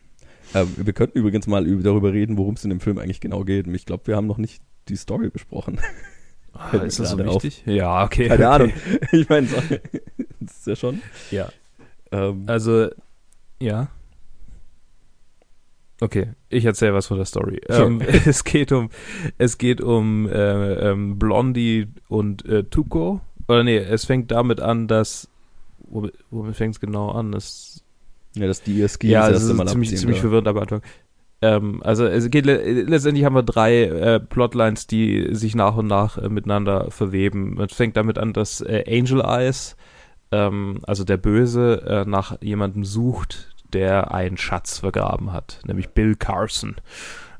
[0.54, 3.66] Ähm, wir könnten übrigens mal darüber reden, worum es in dem Film eigentlich genau geht.
[3.66, 5.80] Und ich glaube, wir haben noch nicht die Story besprochen.
[6.52, 7.64] Ah, ist das so wichtig?
[7.66, 7.74] Auf.
[7.74, 8.28] Ja, okay.
[8.28, 8.54] Keine okay.
[8.54, 8.72] Ahnung.
[9.12, 9.46] Ich meine,
[10.40, 11.02] das ist ja schon.
[11.30, 11.50] Ja.
[12.12, 12.88] Ähm, also,
[13.60, 13.88] ja.
[16.00, 17.60] Okay, ich erzähle was von der Story.
[17.68, 18.90] Ähm, es geht um,
[19.38, 23.20] es geht um äh, ähm, Blondie und äh, Tuko.
[23.48, 25.28] Oder nee, es fängt damit an, dass
[25.88, 27.32] womit, womit fängt es genau an?
[27.32, 27.82] Das,
[28.34, 30.82] ja, dass die Ski ja, das ist ziemlich, ziemlich verwirrend am Anfang.
[31.42, 36.18] Ähm, also es geht letztendlich haben wir drei äh, Plotlines, die sich nach und nach
[36.18, 37.60] äh, miteinander verweben.
[37.60, 39.76] Es fängt damit an, dass äh, Angel Eyes,
[40.32, 46.14] ähm, also der Böse, äh, nach jemandem sucht, der einen Schatz vergraben hat, nämlich Bill
[46.14, 46.76] Carson.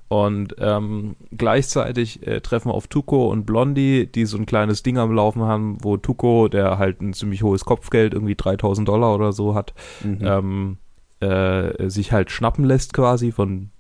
[0.09, 4.99] Und ähm, gleichzeitig äh, treffen wir auf Tuko und Blondie, die so ein kleines Ding
[4.99, 9.33] am Laufen haben, wo Tuko, der halt ein ziemlich hohes Kopfgeld, irgendwie 3000 Dollar oder
[9.33, 10.19] so hat, mhm.
[10.21, 10.77] ähm,
[11.21, 13.71] äh, sich halt schnappen lässt quasi von,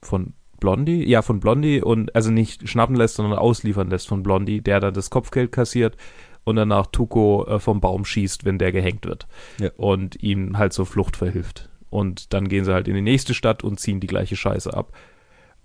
[0.00, 4.60] von Blondie, ja, von Blondie und also nicht schnappen lässt, sondern ausliefern lässt von Blondie,
[4.62, 5.96] der dann das Kopfgeld kassiert
[6.44, 9.26] und danach Tuko äh, vom Baum schießt, wenn der gehängt wird.
[9.58, 9.70] Ja.
[9.76, 11.69] Und ihm halt zur Flucht verhilft.
[11.90, 14.92] Und dann gehen sie halt in die nächste Stadt und ziehen die gleiche Scheiße ab.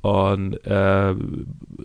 [0.02, 1.16] Und äh,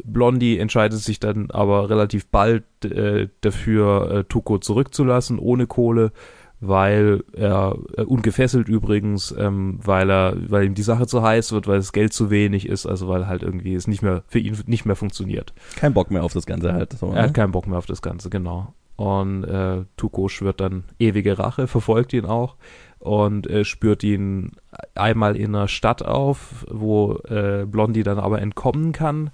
[0.04, 6.12] Blondie entscheidet sich dann aber relativ bald äh, dafür, äh, Tuko zurückzulassen, ohne Kohle,
[6.60, 11.66] weil er äh, ungefesselt übrigens, ähm, weil er, weil ihm die Sache zu heiß wird,
[11.66, 14.56] weil das Geld zu wenig ist, also weil halt irgendwie es nicht mehr für ihn
[14.66, 15.54] nicht mehr funktioniert.
[15.76, 16.92] Kein Bock mehr auf das Ganze halt.
[16.92, 17.32] So, er hat ne?
[17.32, 18.74] keinen Bock mehr auf das Ganze, genau.
[18.96, 22.56] Und äh, Tuko schwört dann ewige Rache, verfolgt ihn auch
[23.00, 24.52] und äh, spürt ihn
[24.94, 29.30] einmal in einer Stadt auf, wo äh, Blondie dann aber entkommen kann,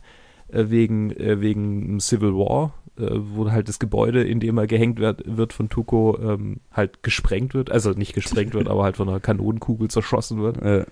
[0.49, 5.01] äh, wegen, äh, wegen Civil War, äh, wo halt das Gebäude, in dem er gehängt
[5.01, 7.73] wird, wird von Tuko, ähm, halt gesprengt wird.
[7.73, 10.65] Also nicht gesprengt wird, aber halt von einer Kanonenkugel zerschossen wird.
[10.65, 10.87] Ja.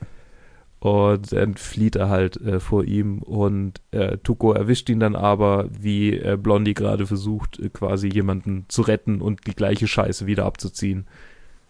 [0.80, 5.68] Und dann flieht er halt äh, vor ihm und äh, Tuko erwischt ihn dann aber,
[5.70, 11.06] wie äh, Blondie gerade versucht, quasi jemanden zu retten und die gleiche Scheiße wieder abzuziehen.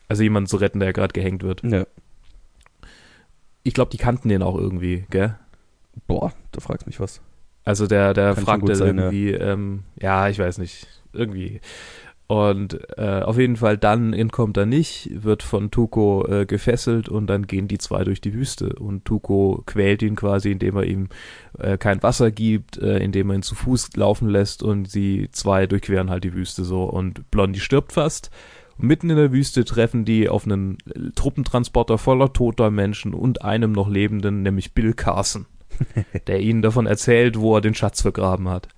[0.08, 1.62] Also jemanden zu retten, der gerade gehängt wird.
[1.64, 1.86] Ja.
[3.62, 5.36] Ich glaube, die kannten den auch irgendwie, gell?
[6.06, 7.20] Boah, da fragst mich was.
[7.64, 9.52] Also der, der fragt irgendwie, ja.
[9.52, 11.60] Ähm, ja, ich weiß nicht, irgendwie
[12.26, 17.26] und äh, auf jeden Fall dann entkommt er nicht, wird von Tuko äh, gefesselt und
[17.26, 18.70] dann gehen die zwei durch die Wüste.
[18.76, 21.08] Und Tuko quält ihn quasi, indem er ihm
[21.58, 25.66] äh, kein Wasser gibt, äh, indem er ihn zu Fuß laufen lässt und sie zwei
[25.66, 26.84] durchqueren halt die Wüste so.
[26.84, 28.30] Und Blondie stirbt fast.
[28.78, 30.78] Und mitten in der Wüste treffen die auf einen
[31.14, 35.46] Truppentransporter voller toter Menschen und einem noch lebenden, nämlich Bill Carson,
[36.26, 38.68] der ihnen davon erzählt, wo er den Schatz vergraben hat.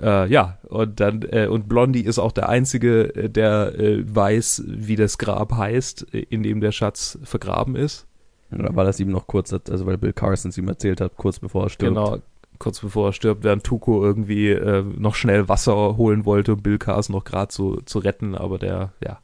[0.00, 4.64] Äh, ja, und dann, äh, und Blondie ist auch der Einzige, äh, der äh, weiß,
[4.66, 8.06] wie das Grab heißt, äh, in dem der Schatz vergraben ist.
[8.52, 11.16] Oder weil er es ihm noch kurz, also weil Bill Carson es ihm erzählt hat,
[11.16, 11.94] kurz bevor er stirbt.
[11.94, 12.18] Genau,
[12.60, 16.78] kurz bevor er stirbt, während Tuko irgendwie äh, noch schnell Wasser holen wollte, um Bill
[16.78, 19.18] Carson noch gerade zu, zu retten, aber der, ja,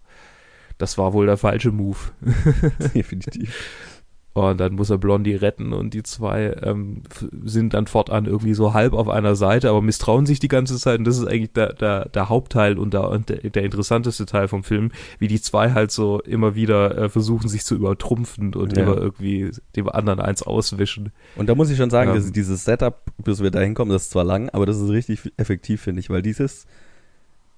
[0.79, 1.99] das war wohl der falsche Move.
[2.95, 3.96] Definitiv.
[4.37, 7.03] Und dann muss er Blondie retten und die zwei ähm,
[7.45, 10.99] sind dann fortan irgendwie so halb auf einer Seite, aber misstrauen sich die ganze Zeit.
[10.99, 14.63] Und das ist eigentlich der, der, der Hauptteil und der, der, der interessanteste Teil vom
[14.63, 18.83] Film, wie die zwei halt so immer wieder äh, versuchen, sich zu übertrumpfen und ja.
[18.83, 21.13] immer irgendwie dem anderen eins auswischen.
[21.37, 24.03] Und da muss ich schon sagen, ähm, dass dieses Setup, bis wir da hinkommen, das
[24.03, 26.67] ist zwar lang, aber das ist richtig effektiv, finde ich, weil dieses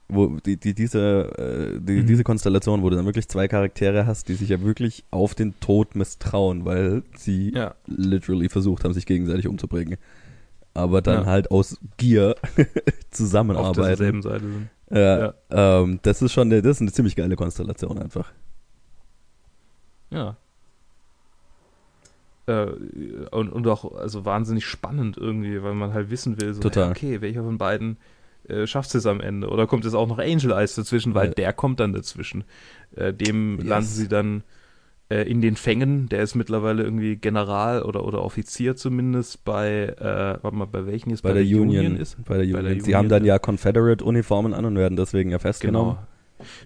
[0.09, 1.31] wo die, die, diese,
[1.77, 2.07] äh, die, mhm.
[2.07, 5.59] diese Konstellation, wo du dann wirklich zwei Charaktere hast, die sich ja wirklich auf den
[5.61, 7.75] Tod misstrauen, weil sie ja.
[7.87, 9.99] literally versucht haben, sich gegenseitig umzubringen.
[10.73, 11.27] Aber dann ja.
[11.27, 12.37] halt aus Gier
[13.11, 13.81] zusammenarbeiten.
[13.81, 14.69] Auf derselben Seite sind.
[14.91, 15.35] Ja, ja.
[15.51, 18.33] Ähm, das ist schon eine, das ist eine ziemlich geile Konstellation einfach.
[20.11, 20.37] Ja.
[22.47, 22.67] Äh,
[23.31, 26.91] und, und auch also wahnsinnig spannend irgendwie, weil man halt wissen will, so, Total.
[26.91, 27.99] okay, welcher von beiden
[28.49, 29.49] äh, schafft es am Ende.
[29.49, 31.35] Oder kommt es auch noch Angel Eyes dazwischen, weil ja.
[31.35, 32.45] der kommt dann dazwischen.
[32.95, 33.67] Äh, dem yes.
[33.67, 34.43] landen sie dann
[35.11, 36.09] äh, in den Fängen.
[36.09, 41.11] Der ist mittlerweile irgendwie General oder, oder Offizier zumindest bei, äh, warte mal, bei welchen
[41.11, 42.17] jetzt bei, bei der, der Union, Union, ist?
[42.25, 42.63] Bei der Union.
[42.63, 45.95] Bei der sie haben dann ja Confederate-Uniformen an und werden deswegen ja festgenommen.
[45.95, 46.08] Genau.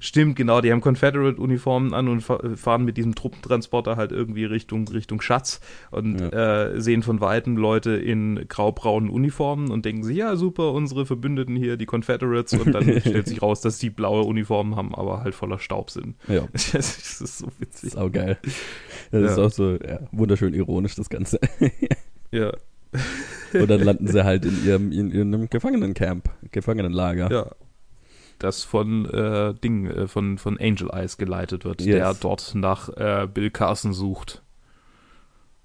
[0.01, 5.21] Stimmt, genau, die haben Confederate-Uniformen an und fahren mit diesem Truppentransporter halt irgendwie Richtung, Richtung
[5.21, 6.65] Schatz und ja.
[6.65, 11.57] äh, sehen von Weitem Leute in graubraunen Uniformen und denken sich, ja, super, unsere Verbündeten
[11.57, 15.35] hier, die Confederates, und dann stellt sich raus, dass die blaue Uniformen haben, aber halt
[15.35, 16.17] voller Staub sind.
[16.29, 16.49] Ja.
[16.73, 17.93] Das ist so witzig.
[17.93, 18.39] Sau geil.
[19.11, 19.27] Das ja.
[19.29, 21.39] ist auch so, ja, wunderschön ironisch, das Ganze.
[22.31, 22.53] ja.
[23.53, 27.31] Und dann landen sie halt in ihrem, in ihrem Gefangenencamp, Gefangenenlager.
[27.31, 27.51] Ja
[28.43, 31.95] das von äh, Ding, äh, von, von Angel Eyes geleitet wird, yes.
[31.95, 34.43] der dort nach äh, Bill Carson sucht.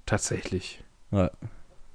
[0.06, 0.84] Tatsächlich.
[1.12, 1.32] Ja.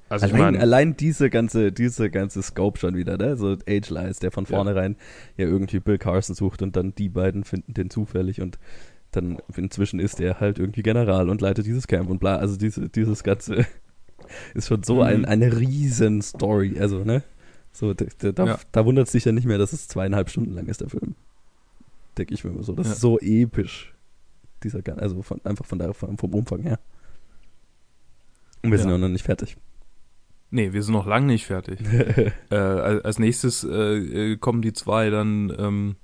[0.08, 3.36] Also allein, ich mein, allein diese ganze, diese ganze Scope schon wieder, ne?
[3.36, 4.96] So Angel Eyes, der von vornherein
[5.38, 5.46] ja.
[5.46, 8.58] ja irgendwie Bill Carson sucht und dann die beiden finden den zufällig und
[9.10, 12.36] dann inzwischen ist er halt irgendwie General und leitet dieses Camp und bla.
[12.36, 13.66] Also diese, dieses ganze
[14.54, 15.02] ist schon so mhm.
[15.02, 17.22] ein, eine riesen Story, also, ne?
[17.72, 18.58] So, da, da, ja.
[18.70, 21.14] da wundert es sich ja nicht mehr, dass es zweieinhalb Stunden lang ist, der Film.
[22.18, 22.74] Denke ich mir immer so.
[22.74, 22.92] Das ja.
[22.92, 23.94] ist so episch.
[24.62, 26.78] Dieser, also von, einfach von der, vom Umfang her.
[28.62, 28.82] Und wir ja.
[28.82, 29.56] sind auch noch nicht fertig.
[30.50, 31.80] Nee, wir sind noch lange nicht fertig.
[32.50, 35.96] äh, als nächstes äh, äh, kommen die zwei dann, ähm,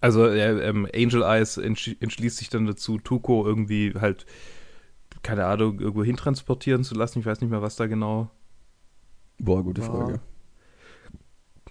[0.00, 4.26] also äh, ähm, Angel Eyes entschließt sich dann dazu, Tuko irgendwie halt,
[5.22, 7.20] keine Ahnung, irgendwo hintransportieren zu lassen.
[7.20, 8.30] Ich weiß nicht mehr, was da genau.
[9.38, 9.82] Boah, gute.
[9.82, 10.20] Frage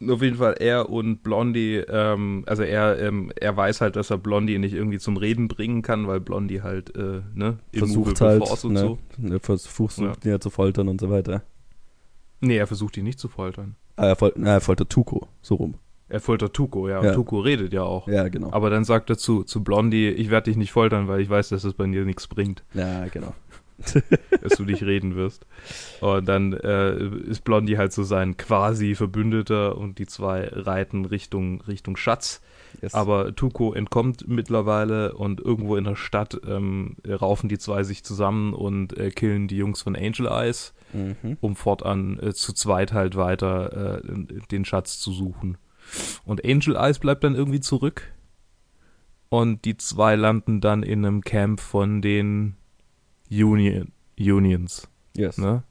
[0.02, 4.18] auf jeden Fall er und Blondie, ähm, also er, ähm, er weiß halt, dass er
[4.18, 8.74] Blondie nicht irgendwie zum Reden bringen kann, weil Blondie halt, äh, ne, versucht halt, und
[8.74, 9.00] ne, so.
[9.30, 10.14] Er versucht ja.
[10.24, 11.44] ihn ja zu foltern und so weiter.
[12.42, 13.76] Nee, er versucht ihn nicht zu foltern.
[13.96, 15.76] Ah, er, fol na, er foltert Tuko, so rum.
[16.08, 17.00] Er foltert Tuko, ja.
[17.00, 18.08] Und Tuko redet ja auch.
[18.08, 18.52] Ja, genau.
[18.52, 21.50] Aber dann sagt er zu, zu Blondie, ich werde dich nicht foltern, weil ich weiß,
[21.50, 22.64] dass es bei dir nichts bringt.
[22.74, 23.34] Ja, genau.
[24.42, 25.46] dass du nicht reden wirst.
[26.02, 31.62] Und dann äh, ist Blondie halt so sein quasi Verbündeter und die zwei reiten Richtung,
[31.62, 32.42] Richtung Schatz.
[32.82, 32.94] Yes.
[32.94, 38.54] Aber Tuko entkommt mittlerweile und irgendwo in der Stadt ähm, raufen die zwei sich zusammen
[38.54, 41.38] und äh, killen die Jungs von Angel Eyes, mhm.
[41.40, 44.02] um fortan äh, zu zweit halt weiter äh,
[44.52, 45.58] den Schatz zu suchen.
[46.26, 48.12] Und Angel Eyes bleibt dann irgendwie zurück.
[49.30, 52.56] Und die zwei landen dann in einem Camp von den
[53.30, 54.88] Union, Unions.
[55.16, 55.38] Yes.
[55.38, 55.64] Ne?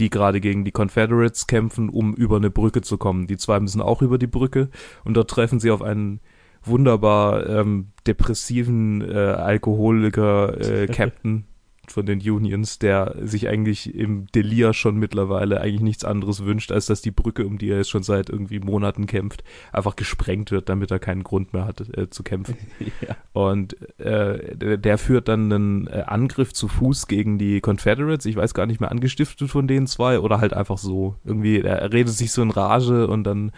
[0.00, 3.26] die gerade gegen die Confederates kämpfen, um über eine Brücke zu kommen.
[3.26, 4.70] Die zwei müssen auch über die Brücke
[5.04, 6.20] und dort treffen sie auf einen
[6.62, 11.44] wunderbar ähm, depressiven äh, Alkoholiker äh, Captain,
[11.92, 16.86] von den Unions, der sich eigentlich im Delir schon mittlerweile eigentlich nichts anderes wünscht, als
[16.86, 20.68] dass die Brücke, um die er jetzt schon seit irgendwie Monaten kämpft, einfach gesprengt wird,
[20.68, 22.56] damit er keinen Grund mehr hat äh, zu kämpfen.
[23.00, 23.16] ja.
[23.32, 28.26] Und äh, der, führt dann einen äh, Angriff zu Fuß gegen die Confederates.
[28.26, 31.16] Ich weiß gar nicht mehr angestiftet von den zwei oder halt einfach so.
[31.24, 33.52] Irgendwie, er redet sich so in Rage und dann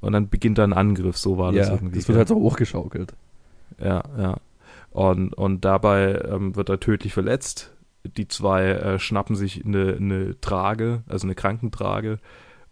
[0.00, 1.18] und dann beginnt da ein Angriff.
[1.18, 1.98] So war das ja, irgendwie.
[1.98, 3.14] Das wird halt so hochgeschaukelt.
[3.78, 4.36] Ja, ja.
[4.90, 7.76] Und, und dabei ähm, wird er tödlich verletzt.
[8.04, 12.18] Die zwei äh, schnappen sich eine, eine Trage, also eine Krankentrage,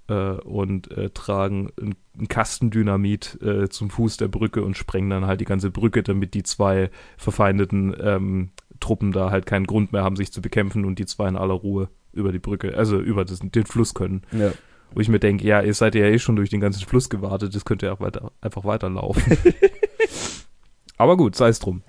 [0.09, 5.27] äh, und äh, tragen einen Kasten Dynamit äh, zum Fuß der Brücke und sprengen dann
[5.27, 8.51] halt die ganze Brücke, damit die zwei verfeindeten ähm,
[8.81, 11.55] Truppen da halt keinen Grund mehr haben, sich zu bekämpfen und die zwei in aller
[11.55, 14.23] Ruhe über die Brücke, also über das, den Fluss können.
[14.33, 14.53] Ja.
[14.95, 17.55] Wo ich mir denke, ja, ihr seid ja eh schon durch den ganzen Fluss gewartet,
[17.55, 19.23] das könnt ihr auch weiter, einfach weiterlaufen.
[20.97, 21.83] Aber gut, sei es drum.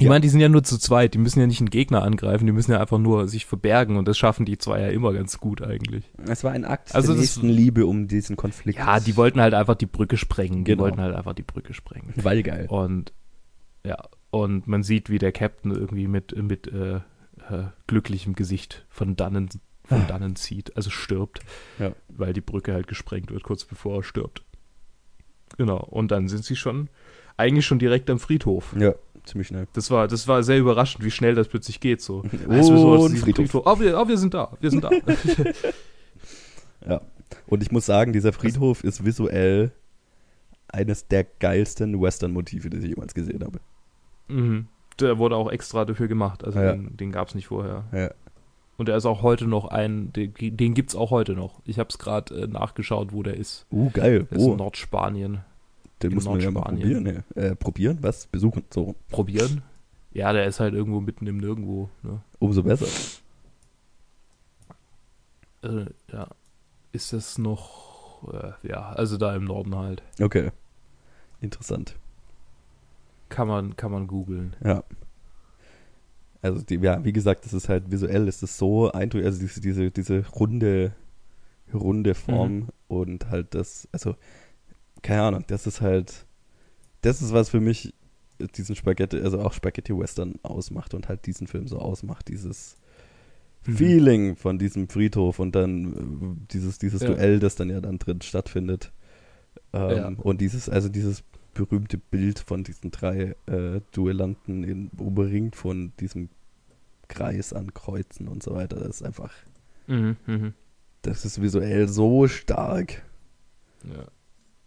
[0.00, 0.08] Ich ja.
[0.08, 2.52] meine, die sind ja nur zu zweit, die müssen ja nicht einen Gegner angreifen, die
[2.52, 5.60] müssen ja einfach nur sich verbergen und das schaffen die zwei ja immer ganz gut
[5.60, 6.10] eigentlich.
[6.26, 8.78] Es war ein Akt also der nächsten Liebe um diesen Konflikt.
[8.78, 10.64] Ja, die wollten halt einfach die Brücke sprengen.
[10.64, 10.76] Genau.
[10.76, 12.14] Die wollten halt einfach die Brücke sprengen.
[12.16, 12.64] Weil geil.
[12.70, 13.12] Und
[13.84, 13.98] ja,
[14.30, 19.50] und man sieht, wie der Captain irgendwie mit, mit äh, äh, glücklichem Gesicht von dannen,
[19.84, 20.06] von ah.
[20.06, 21.40] dannen zieht, also stirbt,
[21.78, 21.92] ja.
[22.08, 24.44] weil die Brücke halt gesprengt wird, kurz bevor er stirbt.
[25.58, 26.88] Genau, und dann sind sie schon,
[27.36, 28.74] eigentlich schon direkt am Friedhof.
[28.78, 28.94] Ja
[29.30, 29.66] ziemlich schnell.
[29.72, 32.00] Das war, das war sehr überraschend, wie schnell das plötzlich geht.
[32.02, 32.22] So.
[32.48, 33.50] Oh, ein Friedhof.
[33.50, 33.62] Friedhof.
[33.66, 34.90] Oh, wir, oh, wir sind da, wir sind da.
[36.88, 37.00] ja.
[37.46, 39.72] Und ich muss sagen, dieser Friedhof ist visuell
[40.68, 43.60] eines der geilsten Western-Motive, die ich jemals gesehen habe.
[44.28, 44.68] Mhm.
[44.98, 46.44] Der wurde auch extra dafür gemacht.
[46.44, 46.72] Also ja.
[46.72, 47.84] den, den gab es nicht vorher.
[47.92, 48.10] Ja.
[48.76, 51.60] Und der ist auch heute noch ein, den, den gibt es auch heute noch.
[51.66, 53.66] Ich habe es gerade äh, nachgeschaut, wo der ist.
[53.70, 54.26] Uh, geil.
[54.30, 55.40] Der ist in Nordspanien.
[56.02, 57.24] Den muss man ja mal probieren.
[57.34, 57.98] Äh, probieren?
[58.00, 58.26] Was?
[58.26, 58.64] Besuchen?
[58.70, 58.94] So.
[59.08, 59.62] Probieren?
[60.12, 61.90] Ja, der ist halt irgendwo mitten im Nirgendwo.
[62.02, 62.20] Ne?
[62.38, 62.86] Umso besser.
[65.62, 66.28] Äh, ja.
[66.92, 68.32] Ist das noch.
[68.32, 70.02] Äh, ja, also da im Norden halt.
[70.20, 70.50] Okay.
[71.40, 71.96] Interessant.
[73.28, 74.56] Kann man, kann man googeln.
[74.64, 74.82] Ja.
[76.42, 79.60] Also, die, ja, wie gesagt, das ist halt visuell, ist es so eindrücklich, also diese,
[79.60, 80.92] diese, diese runde,
[81.72, 82.68] runde Form mhm.
[82.88, 84.16] und halt das, also
[85.02, 86.26] keine Ahnung, das ist halt,
[87.02, 87.94] das ist was für mich
[88.56, 92.76] diesen Spaghetti, also auch Spaghetti Western ausmacht und halt diesen Film so ausmacht, dieses
[93.66, 93.76] mhm.
[93.76, 97.08] Feeling von diesem Friedhof und dann äh, dieses, dieses ja.
[97.08, 98.92] Duell, das dann ja dann drin stattfindet.
[99.72, 100.08] Ähm, ja.
[100.08, 101.22] Und dieses, also dieses
[101.54, 106.30] berühmte Bild von diesen drei äh, Duellanten in, umringt von diesem
[107.08, 109.32] Kreis an Kreuzen und so weiter, das ist einfach,
[109.88, 110.52] mhm, mh.
[111.02, 113.02] das ist visuell so stark.
[113.84, 114.06] Ja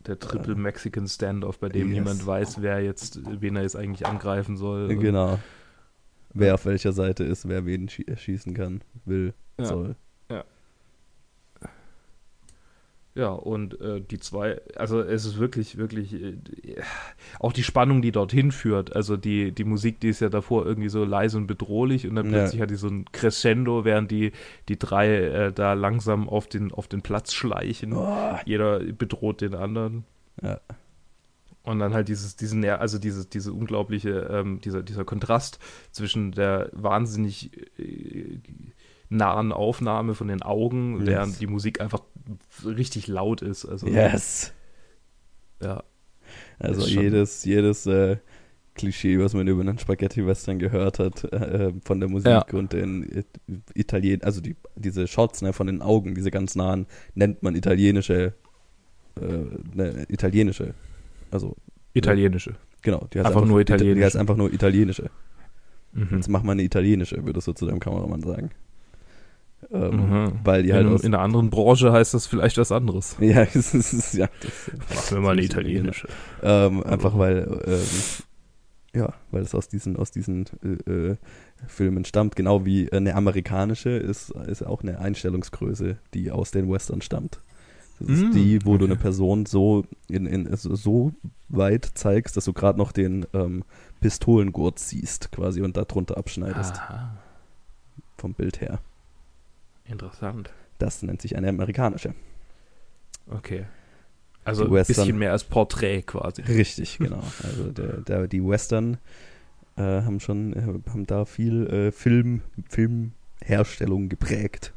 [0.08, 1.98] der Triple Mexican Standoff, bei dem yes.
[1.98, 4.96] niemand weiß, wer jetzt, wen er jetzt eigentlich angreifen soll.
[4.96, 5.40] Genau.
[6.34, 9.66] Wer auf welcher Seite ist, wer wen schießen kann, will, ja.
[9.66, 9.96] soll.
[13.16, 16.36] Ja, und äh, die zwei, also es ist wirklich, wirklich, äh,
[17.40, 18.96] auch die Spannung, die dorthin führt.
[18.96, 22.26] Also die, die Musik, die ist ja davor irgendwie so leise und bedrohlich und dann
[22.26, 22.32] ja.
[22.32, 24.32] plötzlich hat die so ein Crescendo, während die,
[24.68, 27.94] die drei äh, da langsam auf den, auf den Platz schleichen.
[27.94, 28.36] Oh.
[28.46, 30.06] Jeder bedroht den anderen.
[30.42, 30.60] Ja.
[31.62, 35.60] Und dann halt dieses, diesen, also dieses, diese unglaubliche, ähm, dieser, dieser Kontrast
[35.92, 38.40] zwischen der wahnsinnig äh,
[39.14, 41.08] nahen Aufnahme von den Augen, yes.
[41.08, 42.02] während die Musik einfach
[42.66, 43.66] richtig laut ist.
[43.66, 44.54] Also, yes.
[45.62, 45.84] Ja.
[46.60, 48.18] Also jedes, jedes äh,
[48.76, 52.46] Klischee, was man über einen Spaghetti-Western gehört hat, äh, von der Musik ja.
[52.52, 53.24] und den
[53.76, 58.34] Italien, also die, diese Shots ne, von den Augen, diese ganz nahen, nennt man italienische,
[59.22, 60.74] äh, ne, italienische,
[61.30, 61.56] also
[61.94, 62.56] italienische.
[62.82, 63.96] Genau, die heißt einfach, einfach nur italienische.
[63.96, 65.10] Die heißt einfach nur italienische.
[65.94, 66.08] Mhm.
[66.12, 68.50] Jetzt mach mal eine italienische, würdest du zu deinem Kameramann sagen.
[69.72, 70.32] Ähm, mhm.
[70.44, 73.18] Weil die in, halt aus, in einer anderen Branche heißt das vielleicht was anderes.
[73.22, 74.28] Ja, das ist, ja.
[74.90, 76.08] Machen wir mal eine italienische.
[76.42, 77.80] Ähm, einfach weil, ähm,
[78.96, 81.16] ja, weil es aus diesen, aus diesen äh, äh,
[81.68, 82.36] Filmen stammt.
[82.36, 87.40] Genau wie eine amerikanische ist, ist auch eine Einstellungsgröße, die aus den Western stammt.
[88.00, 88.80] Das ist mm, die, wo okay.
[88.80, 91.14] du eine Person so in, in also so
[91.50, 93.64] weit zeigst, dass du gerade noch den ähm,
[94.02, 96.74] Pistolengurt siehst, quasi und darunter abschneidest.
[96.74, 97.18] Aha.
[98.18, 98.80] Vom Bild her.
[99.86, 100.52] Interessant.
[100.78, 102.14] Das nennt sich eine amerikanische.
[103.30, 103.66] Okay.
[104.46, 106.42] Also ein bisschen mehr als Porträt quasi.
[106.42, 107.24] Richtig, genau.
[107.44, 108.98] Also der, der, die Western
[109.78, 114.74] äh, haben schon, äh, haben da viel äh, Film, Filmherstellung geprägt.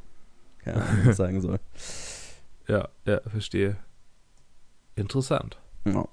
[0.64, 1.58] ja, sagen soll.
[2.68, 3.76] Ja, ja, verstehe.
[4.94, 5.58] Interessant.
[5.84, 6.08] Ja.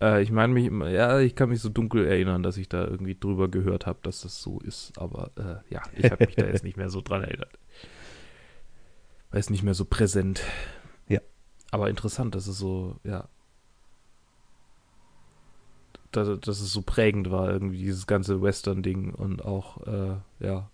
[0.00, 3.14] Äh, ich meine mich, ja, ich kann mich so dunkel erinnern, dass ich da irgendwie
[3.18, 4.92] drüber gehört habe, dass das so ist.
[4.96, 7.58] Aber äh, ja, ich habe mich da jetzt nicht mehr so dran erinnert.
[9.32, 10.42] Jetzt nicht mehr so präsent.
[11.08, 11.20] Ja.
[11.70, 13.28] Aber interessant, dass es so, ja.
[16.10, 20.70] Dass, dass es so prägend war, irgendwie dieses ganze Western-Ding und auch, äh, ja.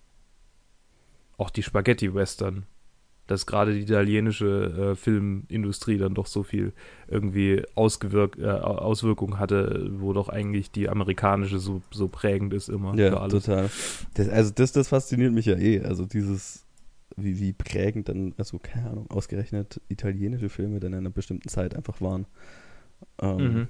[1.37, 2.67] Auch die Spaghetti-Western
[3.29, 6.73] dass gerade die italienische äh, Filmindustrie dann doch so viel
[7.09, 12.97] irgendwie ausgewirkt, äh, Auswirkungen hatte, wo doch eigentlich die amerikanische so, so prägend ist immer
[12.97, 13.45] ja, für alles.
[13.45, 13.71] total.
[14.15, 16.65] Das, also das, das fasziniert mich ja eh, also dieses,
[17.17, 21.75] wie, wie prägend dann, also keine Ahnung, ausgerechnet italienische Filme dann in einer bestimmten Zeit
[21.75, 22.27] einfach waren.
[23.21, 23.69] Ähm, mhm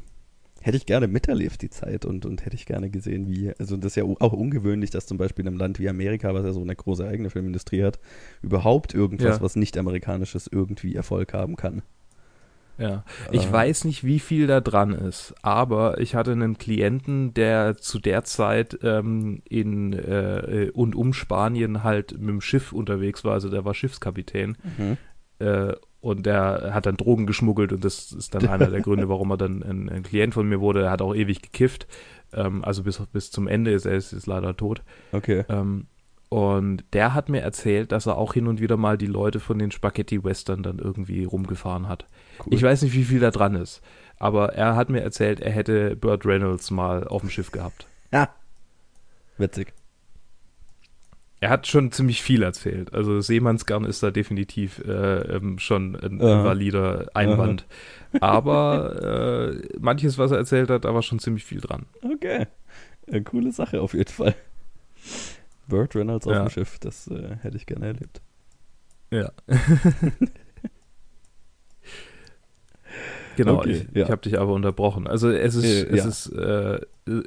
[0.61, 3.93] hätte ich gerne miterlebt, die Zeit, und, und hätte ich gerne gesehen, wie, also das
[3.93, 6.61] ist ja auch ungewöhnlich, dass zum Beispiel in einem Land wie Amerika, was ja so
[6.61, 7.99] eine große eigene Filmindustrie hat,
[8.43, 9.41] überhaupt irgendwas, ja.
[9.41, 11.83] was nicht amerikanisches irgendwie Erfolg haben kann.
[12.79, 13.53] Ja, ich äh.
[13.53, 18.25] weiß nicht, wie viel da dran ist, aber ich hatte einen Klienten, der zu der
[18.25, 23.65] Zeit ähm, in äh, und um Spanien halt mit dem Schiff unterwegs war, also der
[23.65, 24.57] war Schiffskapitän.
[24.77, 24.97] Mhm.
[25.41, 29.33] Äh, und der hat dann Drogen geschmuggelt und das ist dann einer der Gründe, warum
[29.33, 30.85] er dann ein, ein Klient von mir wurde.
[30.85, 31.89] Er hat auch ewig gekifft.
[32.33, 34.83] Ähm, also bis, bis zum Ende ist er ist, ist leider tot.
[35.11, 35.45] Okay.
[35.49, 35.87] Ähm,
[36.29, 39.59] und der hat mir erzählt, dass er auch hin und wieder mal die Leute von
[39.59, 42.07] den Spaghetti-Western dann irgendwie rumgefahren hat.
[42.39, 42.55] Cool.
[42.55, 43.83] Ich weiß nicht, wie viel da dran ist.
[44.19, 47.87] Aber er hat mir erzählt, er hätte Burt Reynolds mal auf dem Schiff gehabt.
[48.13, 48.29] Ja.
[49.37, 49.73] Witzig.
[51.41, 52.93] Er hat schon ziemlich viel erzählt.
[52.93, 57.65] Also Seemannsgarn ist da definitiv äh, ähm, schon ein uh valider Einwand.
[58.13, 61.87] Uh Aber äh, manches, was er erzählt hat, da war schon ziemlich viel dran.
[62.03, 62.47] Okay.
[63.07, 64.35] Eine coole Sache auf jeden Fall.
[65.69, 66.45] Burt Reynolds auf ja.
[66.45, 68.21] dem Schiff, das äh, hätte ich gerne erlebt.
[69.11, 69.31] Ja.
[73.39, 74.05] Genau, okay, ich, ja.
[74.05, 75.07] ich habe dich aber unterbrochen.
[75.07, 76.09] Also es ist, äh, es ja.
[76.09, 76.81] ist äh,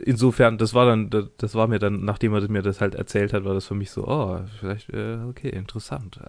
[0.04, 3.46] insofern, das war dann, das war mir dann, nachdem er mir das halt erzählt hat,
[3.46, 6.20] war das für mich so, oh, vielleicht, äh, okay, interessant.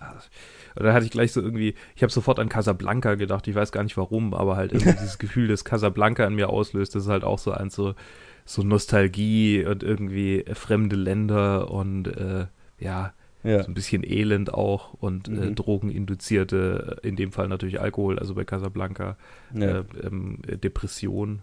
[0.76, 3.72] Und dann hatte ich gleich so irgendwie, ich habe sofort an Casablanca gedacht, ich weiß
[3.72, 7.09] gar nicht warum, aber halt irgendwie dieses Gefühl, das Casablanca in mir auslöst, das ist
[7.09, 7.97] halt auch so ein so,
[8.45, 12.47] so Nostalgie und irgendwie fremde Länder und äh,
[12.78, 13.62] ja, ja.
[13.62, 15.43] So ein bisschen Elend auch und äh, mhm.
[15.43, 19.16] äh, drogeninduzierte, in dem Fall natürlich Alkohol, also bei Casablanca,
[19.55, 19.80] ja.
[19.80, 21.43] äh, ähm, Depression.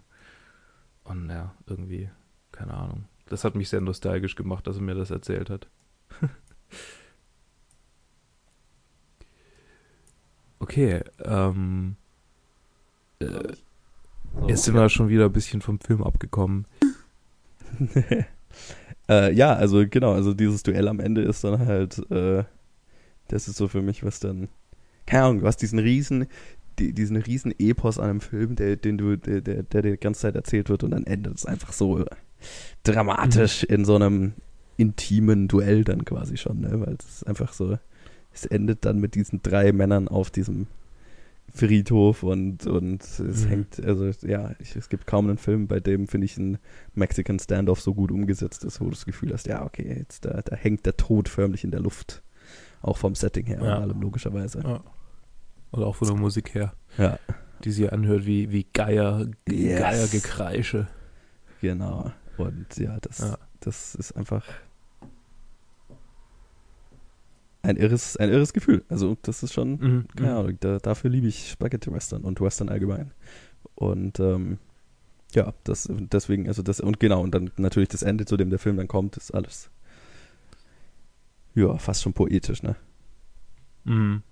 [1.03, 2.09] Und ja, irgendwie,
[2.51, 3.05] keine Ahnung.
[3.27, 5.67] Das hat mich sehr nostalgisch gemacht, dass er mir das erzählt hat.
[10.59, 11.95] okay, ähm,
[13.19, 13.53] äh,
[14.47, 16.65] jetzt sind wir schon wieder ein bisschen vom Film abgekommen.
[19.09, 22.43] Äh, ja, also genau, also dieses Duell am Ende ist dann halt, äh,
[23.27, 24.49] das ist so für mich, was dann,
[25.05, 26.27] keine Ahnung, du hast diesen riesen,
[26.77, 30.21] die, diesen riesen Epos an einem Film, der, den du, der, der, der die ganze
[30.21, 32.05] Zeit erzählt wird und dann endet es einfach so
[32.83, 33.75] dramatisch mhm.
[33.75, 34.33] in so einem
[34.77, 36.79] intimen Duell dann quasi schon, ne?
[36.79, 37.77] Weil es ist einfach so,
[38.31, 40.67] es endet dann mit diesen drei Männern auf diesem
[41.53, 43.49] Friedhof und, und es mhm.
[43.49, 46.57] hängt, also ja, ich, es gibt kaum einen Film, bei dem, finde ich, ein
[46.93, 50.41] Mexican Standoff so gut umgesetzt ist, wo du das Gefühl hast, ja, okay, jetzt da,
[50.41, 52.23] da hängt der Tod förmlich in der Luft.
[52.81, 53.79] Auch vom Setting her ja.
[53.79, 54.61] allem, logischerweise.
[54.63, 54.83] Ja.
[55.71, 56.73] Oder auch von der Musik her.
[56.97, 57.19] Ja.
[57.63, 59.79] Die sie anhört wie, wie Geier, yes.
[59.79, 60.87] Geiergekreische.
[61.61, 62.11] Genau.
[62.37, 63.37] Und ja, das, ja.
[63.59, 64.45] das ist einfach
[67.61, 68.83] ein irres, ein irres Gefühl.
[68.89, 70.07] Also das ist schon, mhm.
[70.15, 70.37] keine mhm.
[70.37, 73.11] Ahnung, da, dafür liebe ich Spaghetti Western und Western allgemein.
[73.75, 74.59] Und ähm,
[75.33, 78.59] ja, das deswegen, also das, und genau, und dann natürlich das Ende, zu dem der
[78.59, 79.69] Film dann kommt, ist alles
[81.55, 82.75] ja, fast schon poetisch, ne?
[83.83, 84.23] Mhm.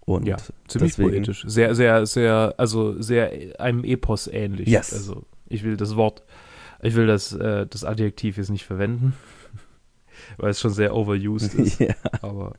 [0.00, 0.36] Und ja,
[0.68, 1.44] ziemlich deswegen, poetisch.
[1.46, 4.68] Sehr, sehr, sehr, also sehr einem Epos ähnlich.
[4.68, 4.92] Yes.
[4.92, 6.22] Also ich will das Wort,
[6.82, 9.14] ich will das, äh, das Adjektiv jetzt nicht verwenden
[10.36, 11.80] weil es schon sehr overused ist.
[11.80, 11.94] ja.
[12.22, 12.54] Aber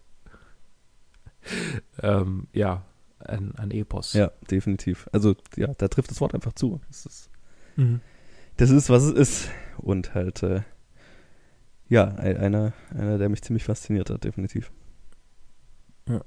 [2.02, 2.86] ähm, ja,
[3.20, 4.14] ein, ein Epos.
[4.14, 5.08] Ja, definitiv.
[5.12, 6.82] Also ja, da trifft das Wort einfach zu.
[6.88, 7.30] Das ist,
[7.76, 8.02] mhm.
[8.58, 9.50] das ist was es ist.
[9.78, 10.62] Und halt, äh,
[11.88, 14.72] ja, einer, einer, der mich ziemlich fasziniert hat, definitiv.
[16.08, 16.22] Ja.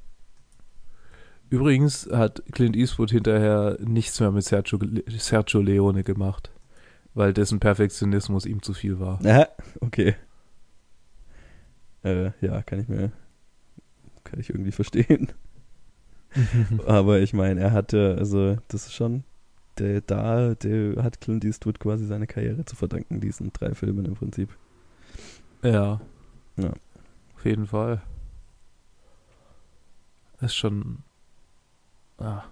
[1.50, 4.78] Übrigens hat Clint Eastwood hinterher nichts mehr mit Sergio,
[5.08, 6.52] Sergio Leone gemacht,
[7.14, 9.20] weil dessen Perfektionismus ihm zu viel war.
[9.24, 9.48] Ja,
[9.80, 10.14] okay.
[12.04, 13.12] Äh, ja, kann ich mir,
[14.24, 15.32] kann ich irgendwie verstehen.
[16.86, 19.24] Aber ich meine, er hatte, also das ist schon,
[19.78, 24.14] der da, der hat Clint Eastwood quasi seine Karriere zu verdanken, diesen drei Filmen im
[24.14, 24.50] Prinzip.
[25.62, 26.00] Ja.
[26.56, 26.72] Ja.
[27.36, 28.02] Auf jeden Fall.
[30.40, 30.98] Das ist schon.
[32.18, 32.42] Ah,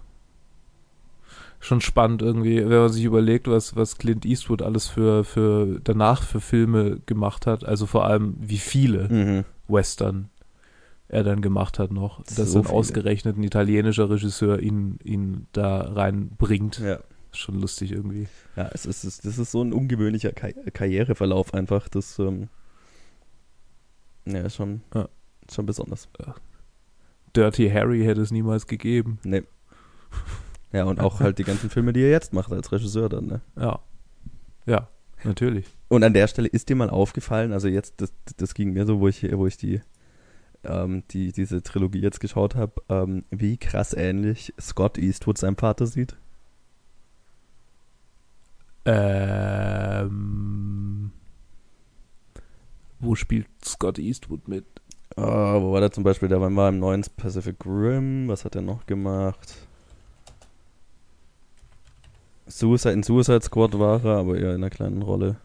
[1.67, 6.23] schon spannend irgendwie, wenn man sich überlegt, was, was Clint Eastwood alles für, für danach
[6.23, 7.65] für Filme gemacht hat.
[7.65, 9.45] Also vor allem, wie viele mhm.
[9.67, 10.29] Western
[11.09, 15.47] er dann gemacht hat noch, das dass so ein ausgerechnet ein italienischer Regisseur ihn, ihn
[15.53, 16.79] da reinbringt.
[16.79, 16.99] Ja.
[17.31, 18.27] Schon lustig irgendwie.
[18.55, 21.87] Ja, es ist, das ist so ein ungewöhnlicher Kar Karriereverlauf einfach.
[21.87, 22.49] Das ähm,
[24.25, 25.07] ja, schon, ja.
[25.51, 26.09] schon besonders.
[27.35, 29.19] Dirty Harry hätte es niemals gegeben.
[29.23, 29.43] Nee.
[30.71, 33.41] Ja, und auch halt die ganzen Filme, die er jetzt macht als Regisseur dann, ne?
[33.55, 33.79] Ja.
[34.65, 34.89] Ja,
[35.23, 35.65] natürlich.
[35.87, 38.99] Und an der Stelle ist dir mal aufgefallen, also jetzt, das, das ging mir so,
[38.99, 39.81] wo ich, wo ich die,
[40.65, 45.87] ähm, die, diese Trilogie jetzt geschaut habe, ähm, wie krass ähnlich Scott Eastwood seinem Vater
[45.87, 46.17] sieht?
[48.83, 51.11] Ähm,
[52.99, 54.65] wo spielt Scott Eastwood mit?
[55.17, 56.29] Uh, wo war der zum Beispiel?
[56.29, 58.27] Der war im neuen Pacific Rim.
[58.27, 59.66] Was hat er noch gemacht?
[62.47, 65.37] Suicide, in Suicide Squad war er, aber eher in einer kleinen Rolle.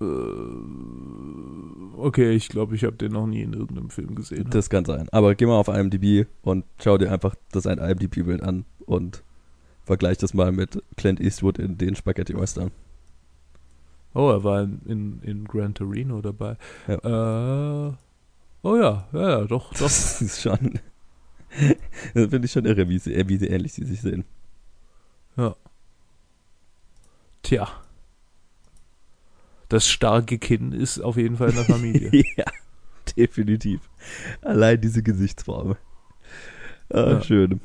[0.00, 0.04] Äh,
[1.96, 4.48] okay, ich glaube, ich habe den noch nie in irgendeinem Film gesehen.
[4.50, 5.08] Das kann sein.
[5.12, 9.22] Aber geh mal auf IMDb und schau dir einfach das ein IMDb-Bild an und
[9.84, 12.70] vergleich das mal mit Clint Eastwood in den Spaghetti Western.
[14.14, 16.56] Oh, er war in, in, in Gran Torino dabei.
[16.88, 17.88] Ja.
[17.88, 17.92] Äh,
[18.62, 19.80] oh ja, ja, ja, doch, doch.
[19.80, 20.80] Das ist schon.
[22.14, 24.24] das finde ich schon irre, wie sie, wie sie ähnlich sie sich sehen.
[25.36, 25.56] Ja.
[27.42, 27.68] Tja.
[29.68, 32.10] Das starke Kinn ist auf jeden Fall in der Familie.
[32.36, 32.44] ja,
[33.16, 33.88] definitiv.
[34.42, 35.76] Allein diese Gesichtsform.
[36.92, 37.22] Ah, ja.
[37.22, 37.60] Schön.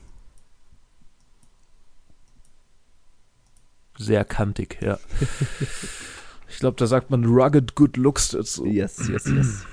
[3.97, 4.99] Sehr kantig, ja.
[6.49, 8.65] ich glaube, da sagt man rugged good looks dazu.
[8.65, 9.65] Yes, yes, yes.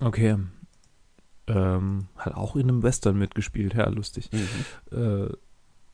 [0.00, 0.38] Okay.
[1.48, 4.30] Ähm, hat auch in einem Western mitgespielt, ja, lustig.
[4.32, 4.96] Mhm.
[4.96, 5.32] Äh,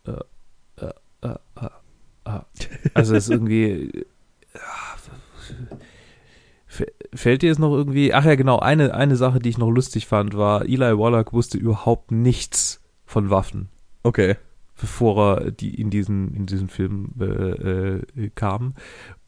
[0.09, 0.87] äh,
[1.23, 2.41] äh, äh,
[2.95, 4.05] also es ist irgendwie.
[7.15, 8.13] Fällt dir es noch irgendwie?
[8.13, 8.59] Ach ja, genau.
[8.59, 13.31] Eine, eine Sache, die ich noch lustig fand, war, Eli Wallach wusste überhaupt nichts von
[13.31, 13.69] Waffen.
[14.03, 14.37] Okay.
[14.79, 18.75] Bevor er die in diesen, in diesen Film äh, kam.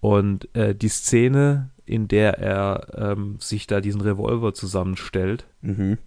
[0.01, 5.99] Und äh, die Szene, in der er ähm, sich da diesen Revolver zusammenstellt, mhm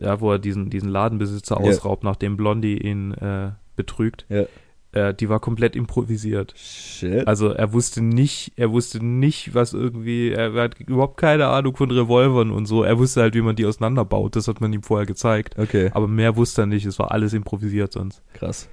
[0.00, 1.68] ja, wo er diesen, diesen Ladenbesitzer yeah.
[1.68, 4.26] ausraubt, nachdem Blondie ihn äh, betrügt.
[4.28, 4.44] Ja.
[4.92, 6.52] Äh, die war komplett improvisiert.
[6.56, 7.28] Shit.
[7.28, 11.90] Also er wusste nicht, er wusste nicht, was irgendwie, er hat überhaupt keine Ahnung von
[11.90, 12.82] Revolvern und so.
[12.82, 14.34] Er wusste halt, wie man die auseinanderbaut.
[14.34, 15.56] Das hat man ihm vorher gezeigt.
[15.58, 15.90] Okay.
[15.92, 16.86] Aber mehr wusste er nicht.
[16.86, 18.22] Es war alles improvisiert sonst.
[18.34, 18.68] Krass.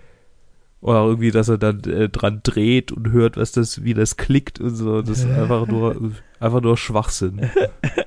[0.82, 4.60] Oder irgendwie, dass er dann äh, dran dreht und hört, was das, wie das klickt
[4.60, 5.02] und so.
[5.02, 7.50] Das ist einfach nur, einfach nur Schwachsinn.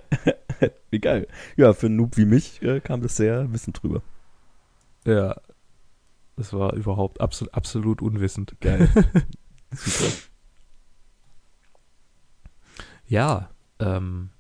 [0.91, 1.27] wie geil.
[1.57, 4.03] Ja, für einen Noob wie mich äh, kam das sehr wissend drüber.
[5.07, 5.37] Ja.
[6.37, 8.57] Das war überhaupt absolut, absolut unwissend.
[8.61, 8.89] Geil.
[9.73, 10.11] Super.
[13.07, 14.31] Ja, ähm,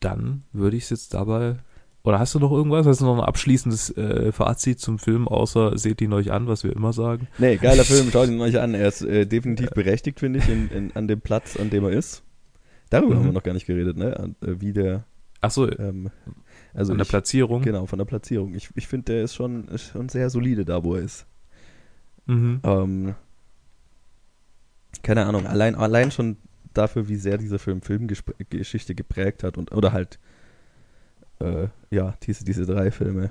[0.00, 1.58] dann würde ich es jetzt dabei.
[2.02, 2.86] Oder hast du noch irgendwas?
[2.86, 6.64] Hast du noch ein abschließendes äh, Fazit zum Film, außer seht ihn euch an, was
[6.64, 7.28] wir immer sagen?
[7.38, 8.74] Nee, geiler Film, schaut ihn euch an.
[8.74, 11.90] Er ist äh, definitiv berechtigt, finde ich, in, in, an dem Platz, an dem er
[11.90, 12.22] ist.
[12.88, 13.18] Darüber mhm.
[13.18, 14.34] haben wir noch gar nicht geredet, ne?
[14.40, 15.04] Äh, wie der.
[15.40, 15.70] Ach so.
[15.78, 16.10] Ähm,
[16.74, 17.62] also von der ich, Platzierung.
[17.62, 18.54] Genau, von der Platzierung.
[18.54, 21.26] Ich, ich finde, der ist schon, schon sehr solide da, wo er ist.
[22.26, 22.60] Mhm.
[22.62, 23.14] Ähm,
[25.02, 26.36] keine Ahnung, allein, allein schon
[26.74, 30.18] dafür, wie sehr dieser Film Filmgeschichte geprägt hat und oder halt
[31.40, 33.30] äh, ja, diese, diese drei Filme,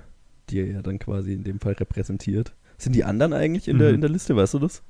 [0.50, 2.54] die er ja dann quasi in dem Fall repräsentiert.
[2.78, 3.80] Sind die anderen eigentlich in, mhm.
[3.80, 4.84] der, in der Liste, weißt du das?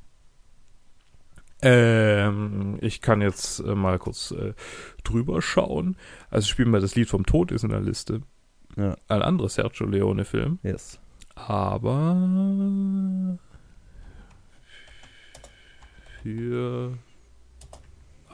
[1.62, 4.54] Ähm, ich kann jetzt äh, mal kurz äh,
[5.04, 5.98] drüber schauen.
[6.30, 8.22] Also spielen wir das Lied vom Tod ist in der Liste.
[8.78, 8.96] Ja.
[9.08, 10.60] Ein anderes Sergio Leone-Film.
[10.64, 11.00] Yes.
[11.36, 12.16] Aber
[16.24, 16.98] für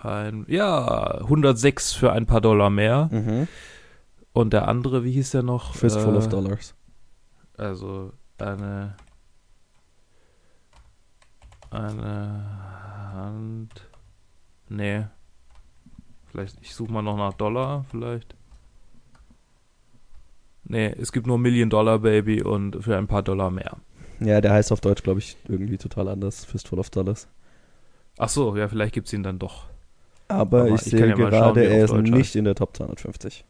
[0.02, 3.10] ein, ja, 106 für ein paar Dollar mehr.
[3.12, 3.48] Mhm.
[4.34, 5.74] Und der andere, wie hieß der noch?
[5.76, 6.76] Fistful äh, of Dollars.
[7.58, 8.96] Also eine
[11.76, 12.65] eine
[13.16, 13.88] Hand.
[14.70, 15.06] Nee.
[16.28, 18.36] Vielleicht, ich suche mal noch nach Dollar, vielleicht.
[20.66, 23.78] Nee, es gibt nur Million Dollar Baby und für ein paar Dollar mehr.
[24.20, 26.46] Ja, der heißt auf Deutsch, glaube ich, irgendwie total anders.
[26.46, 27.28] Fistful of Dollars.
[28.18, 29.66] Ach so, ja, vielleicht gibt es ihn dann doch.
[30.28, 32.36] Aber, Aber ich, ich sehe ja gerade, schauen, er ist nicht heißt.
[32.36, 33.46] in der Top 250.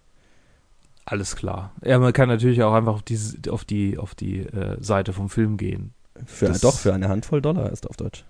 [1.05, 1.72] Alles klar.
[1.84, 3.18] Ja, man kann natürlich auch einfach auf die,
[3.49, 5.93] auf die, auf die äh, Seite vom Film gehen.
[6.26, 8.26] Für, doch, für eine Handvoll Dollar ist er auf Deutsch.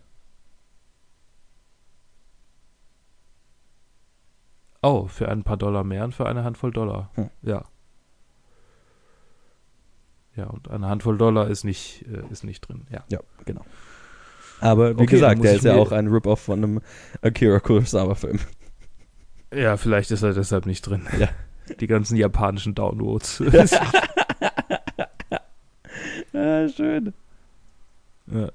[4.85, 7.09] Oh, für ein paar Dollar mehr und für eine Handvoll Dollar.
[7.15, 7.31] Hm.
[7.41, 7.65] Ja.
[10.35, 12.85] Ja, und eine Handvoll Dollar ist nicht, äh, ist nicht drin.
[12.91, 13.65] Ja, ja genau.
[14.59, 16.81] Aber wie okay, gesagt, der ist ja auch ein Rip-Off von einem
[17.21, 18.39] Akira Kurosawa-Film.
[19.53, 21.07] Ja, vielleicht ist er deshalb nicht drin.
[21.17, 21.29] Ja.
[21.79, 23.41] Die ganzen japanischen Downloads.
[26.33, 27.13] ja, schön.
[28.25, 28.51] Ja.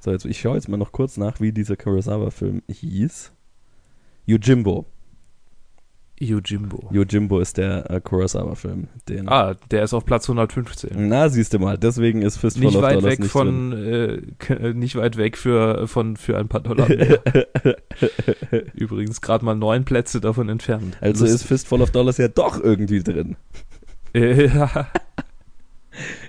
[0.00, 3.32] So, jetzt, ich schaue jetzt mal noch kurz nach, wie dieser Kurosawa-Film hieß.
[4.26, 4.86] Yojimbo.
[6.20, 6.88] Yojimbo.
[6.92, 8.86] Yojimbo ist der äh, Kurosawa-Film.
[9.26, 11.08] Ah, der ist auf Platz 115.
[11.08, 14.72] Na, siehst du mal, deswegen ist Fistful nicht of weit Dollars weg nicht von, äh,
[14.74, 16.88] Nicht weit weg für, von, für ein paar Dollar
[18.74, 20.96] Übrigens gerade mal neun Plätze davon entfernt.
[21.00, 21.40] Also Lustig.
[21.40, 23.36] ist Fistful of Dollars ja doch irgendwie drin.
[24.14, 24.86] ja.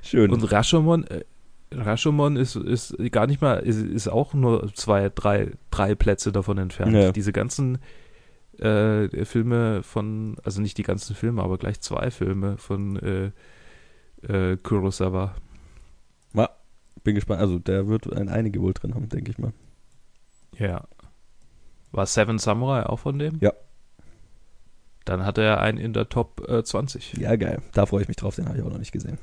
[0.02, 0.32] Schön.
[0.32, 1.24] Und Rashomon, äh,
[1.72, 6.58] Rashomon ist, ist gar nicht mal, ist, ist auch nur zwei, drei, drei Plätze davon
[6.58, 6.94] entfernt.
[6.94, 7.12] Ja.
[7.12, 7.80] Diese ganzen
[8.60, 13.32] äh, Filme von, also nicht die ganzen Filme, aber gleich zwei Filme von äh,
[14.28, 15.36] äh, Kurosawa.
[16.34, 16.50] Ma,
[17.04, 17.42] bin gespannt.
[17.42, 19.54] Also der wird ein, einige wohl drin haben, denke ich mal.
[20.58, 20.88] Ja.
[21.92, 23.40] War Seven Samurai auch von dem?
[23.40, 23.54] Ja.
[25.06, 27.14] Dann hat er einen in der Top äh, 20.
[27.18, 27.62] Ja, geil.
[27.74, 29.18] Da freue ich mich drauf, den habe ich auch noch nicht gesehen.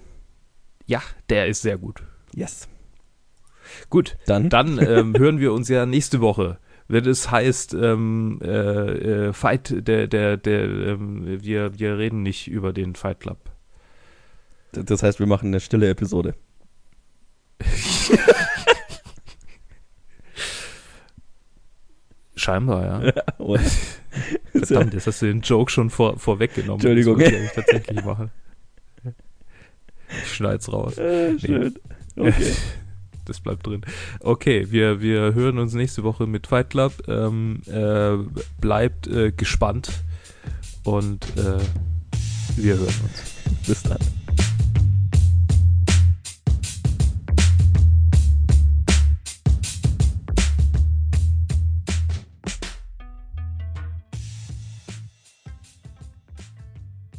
[0.86, 2.02] Ja, der ist sehr gut.
[2.34, 2.68] Yes.
[3.88, 6.58] Gut, dann, dann ähm, hören wir uns ja nächste Woche
[6.90, 12.48] wenn es heißt, ähm, äh, äh, Fight, der, der, der, ähm, wir, wir reden nicht
[12.48, 13.38] über den Fight Club.
[14.72, 16.34] Das heißt, wir machen eine stille Episode.
[22.34, 23.04] Scheinbar, ja.
[23.12, 23.22] ja
[24.52, 26.84] Verdammt, jetzt hast du den Joke schon vor, vorweggenommen.
[26.84, 27.20] Entschuldigung.
[27.20, 28.32] Das muss ich tatsächlich machen.
[30.22, 30.98] Ich schneid's raus.
[30.98, 31.78] Äh, schön.
[32.16, 32.30] Nee.
[32.30, 32.52] Okay
[33.30, 33.82] das bleibt drin.
[34.20, 36.92] Okay, wir, wir hören uns nächste Woche mit Fight Club.
[37.08, 38.16] Ähm, äh,
[38.60, 39.90] bleibt äh, gespannt
[40.84, 41.58] und äh,
[42.56, 43.66] wir hören uns.
[43.66, 44.19] Bis dann.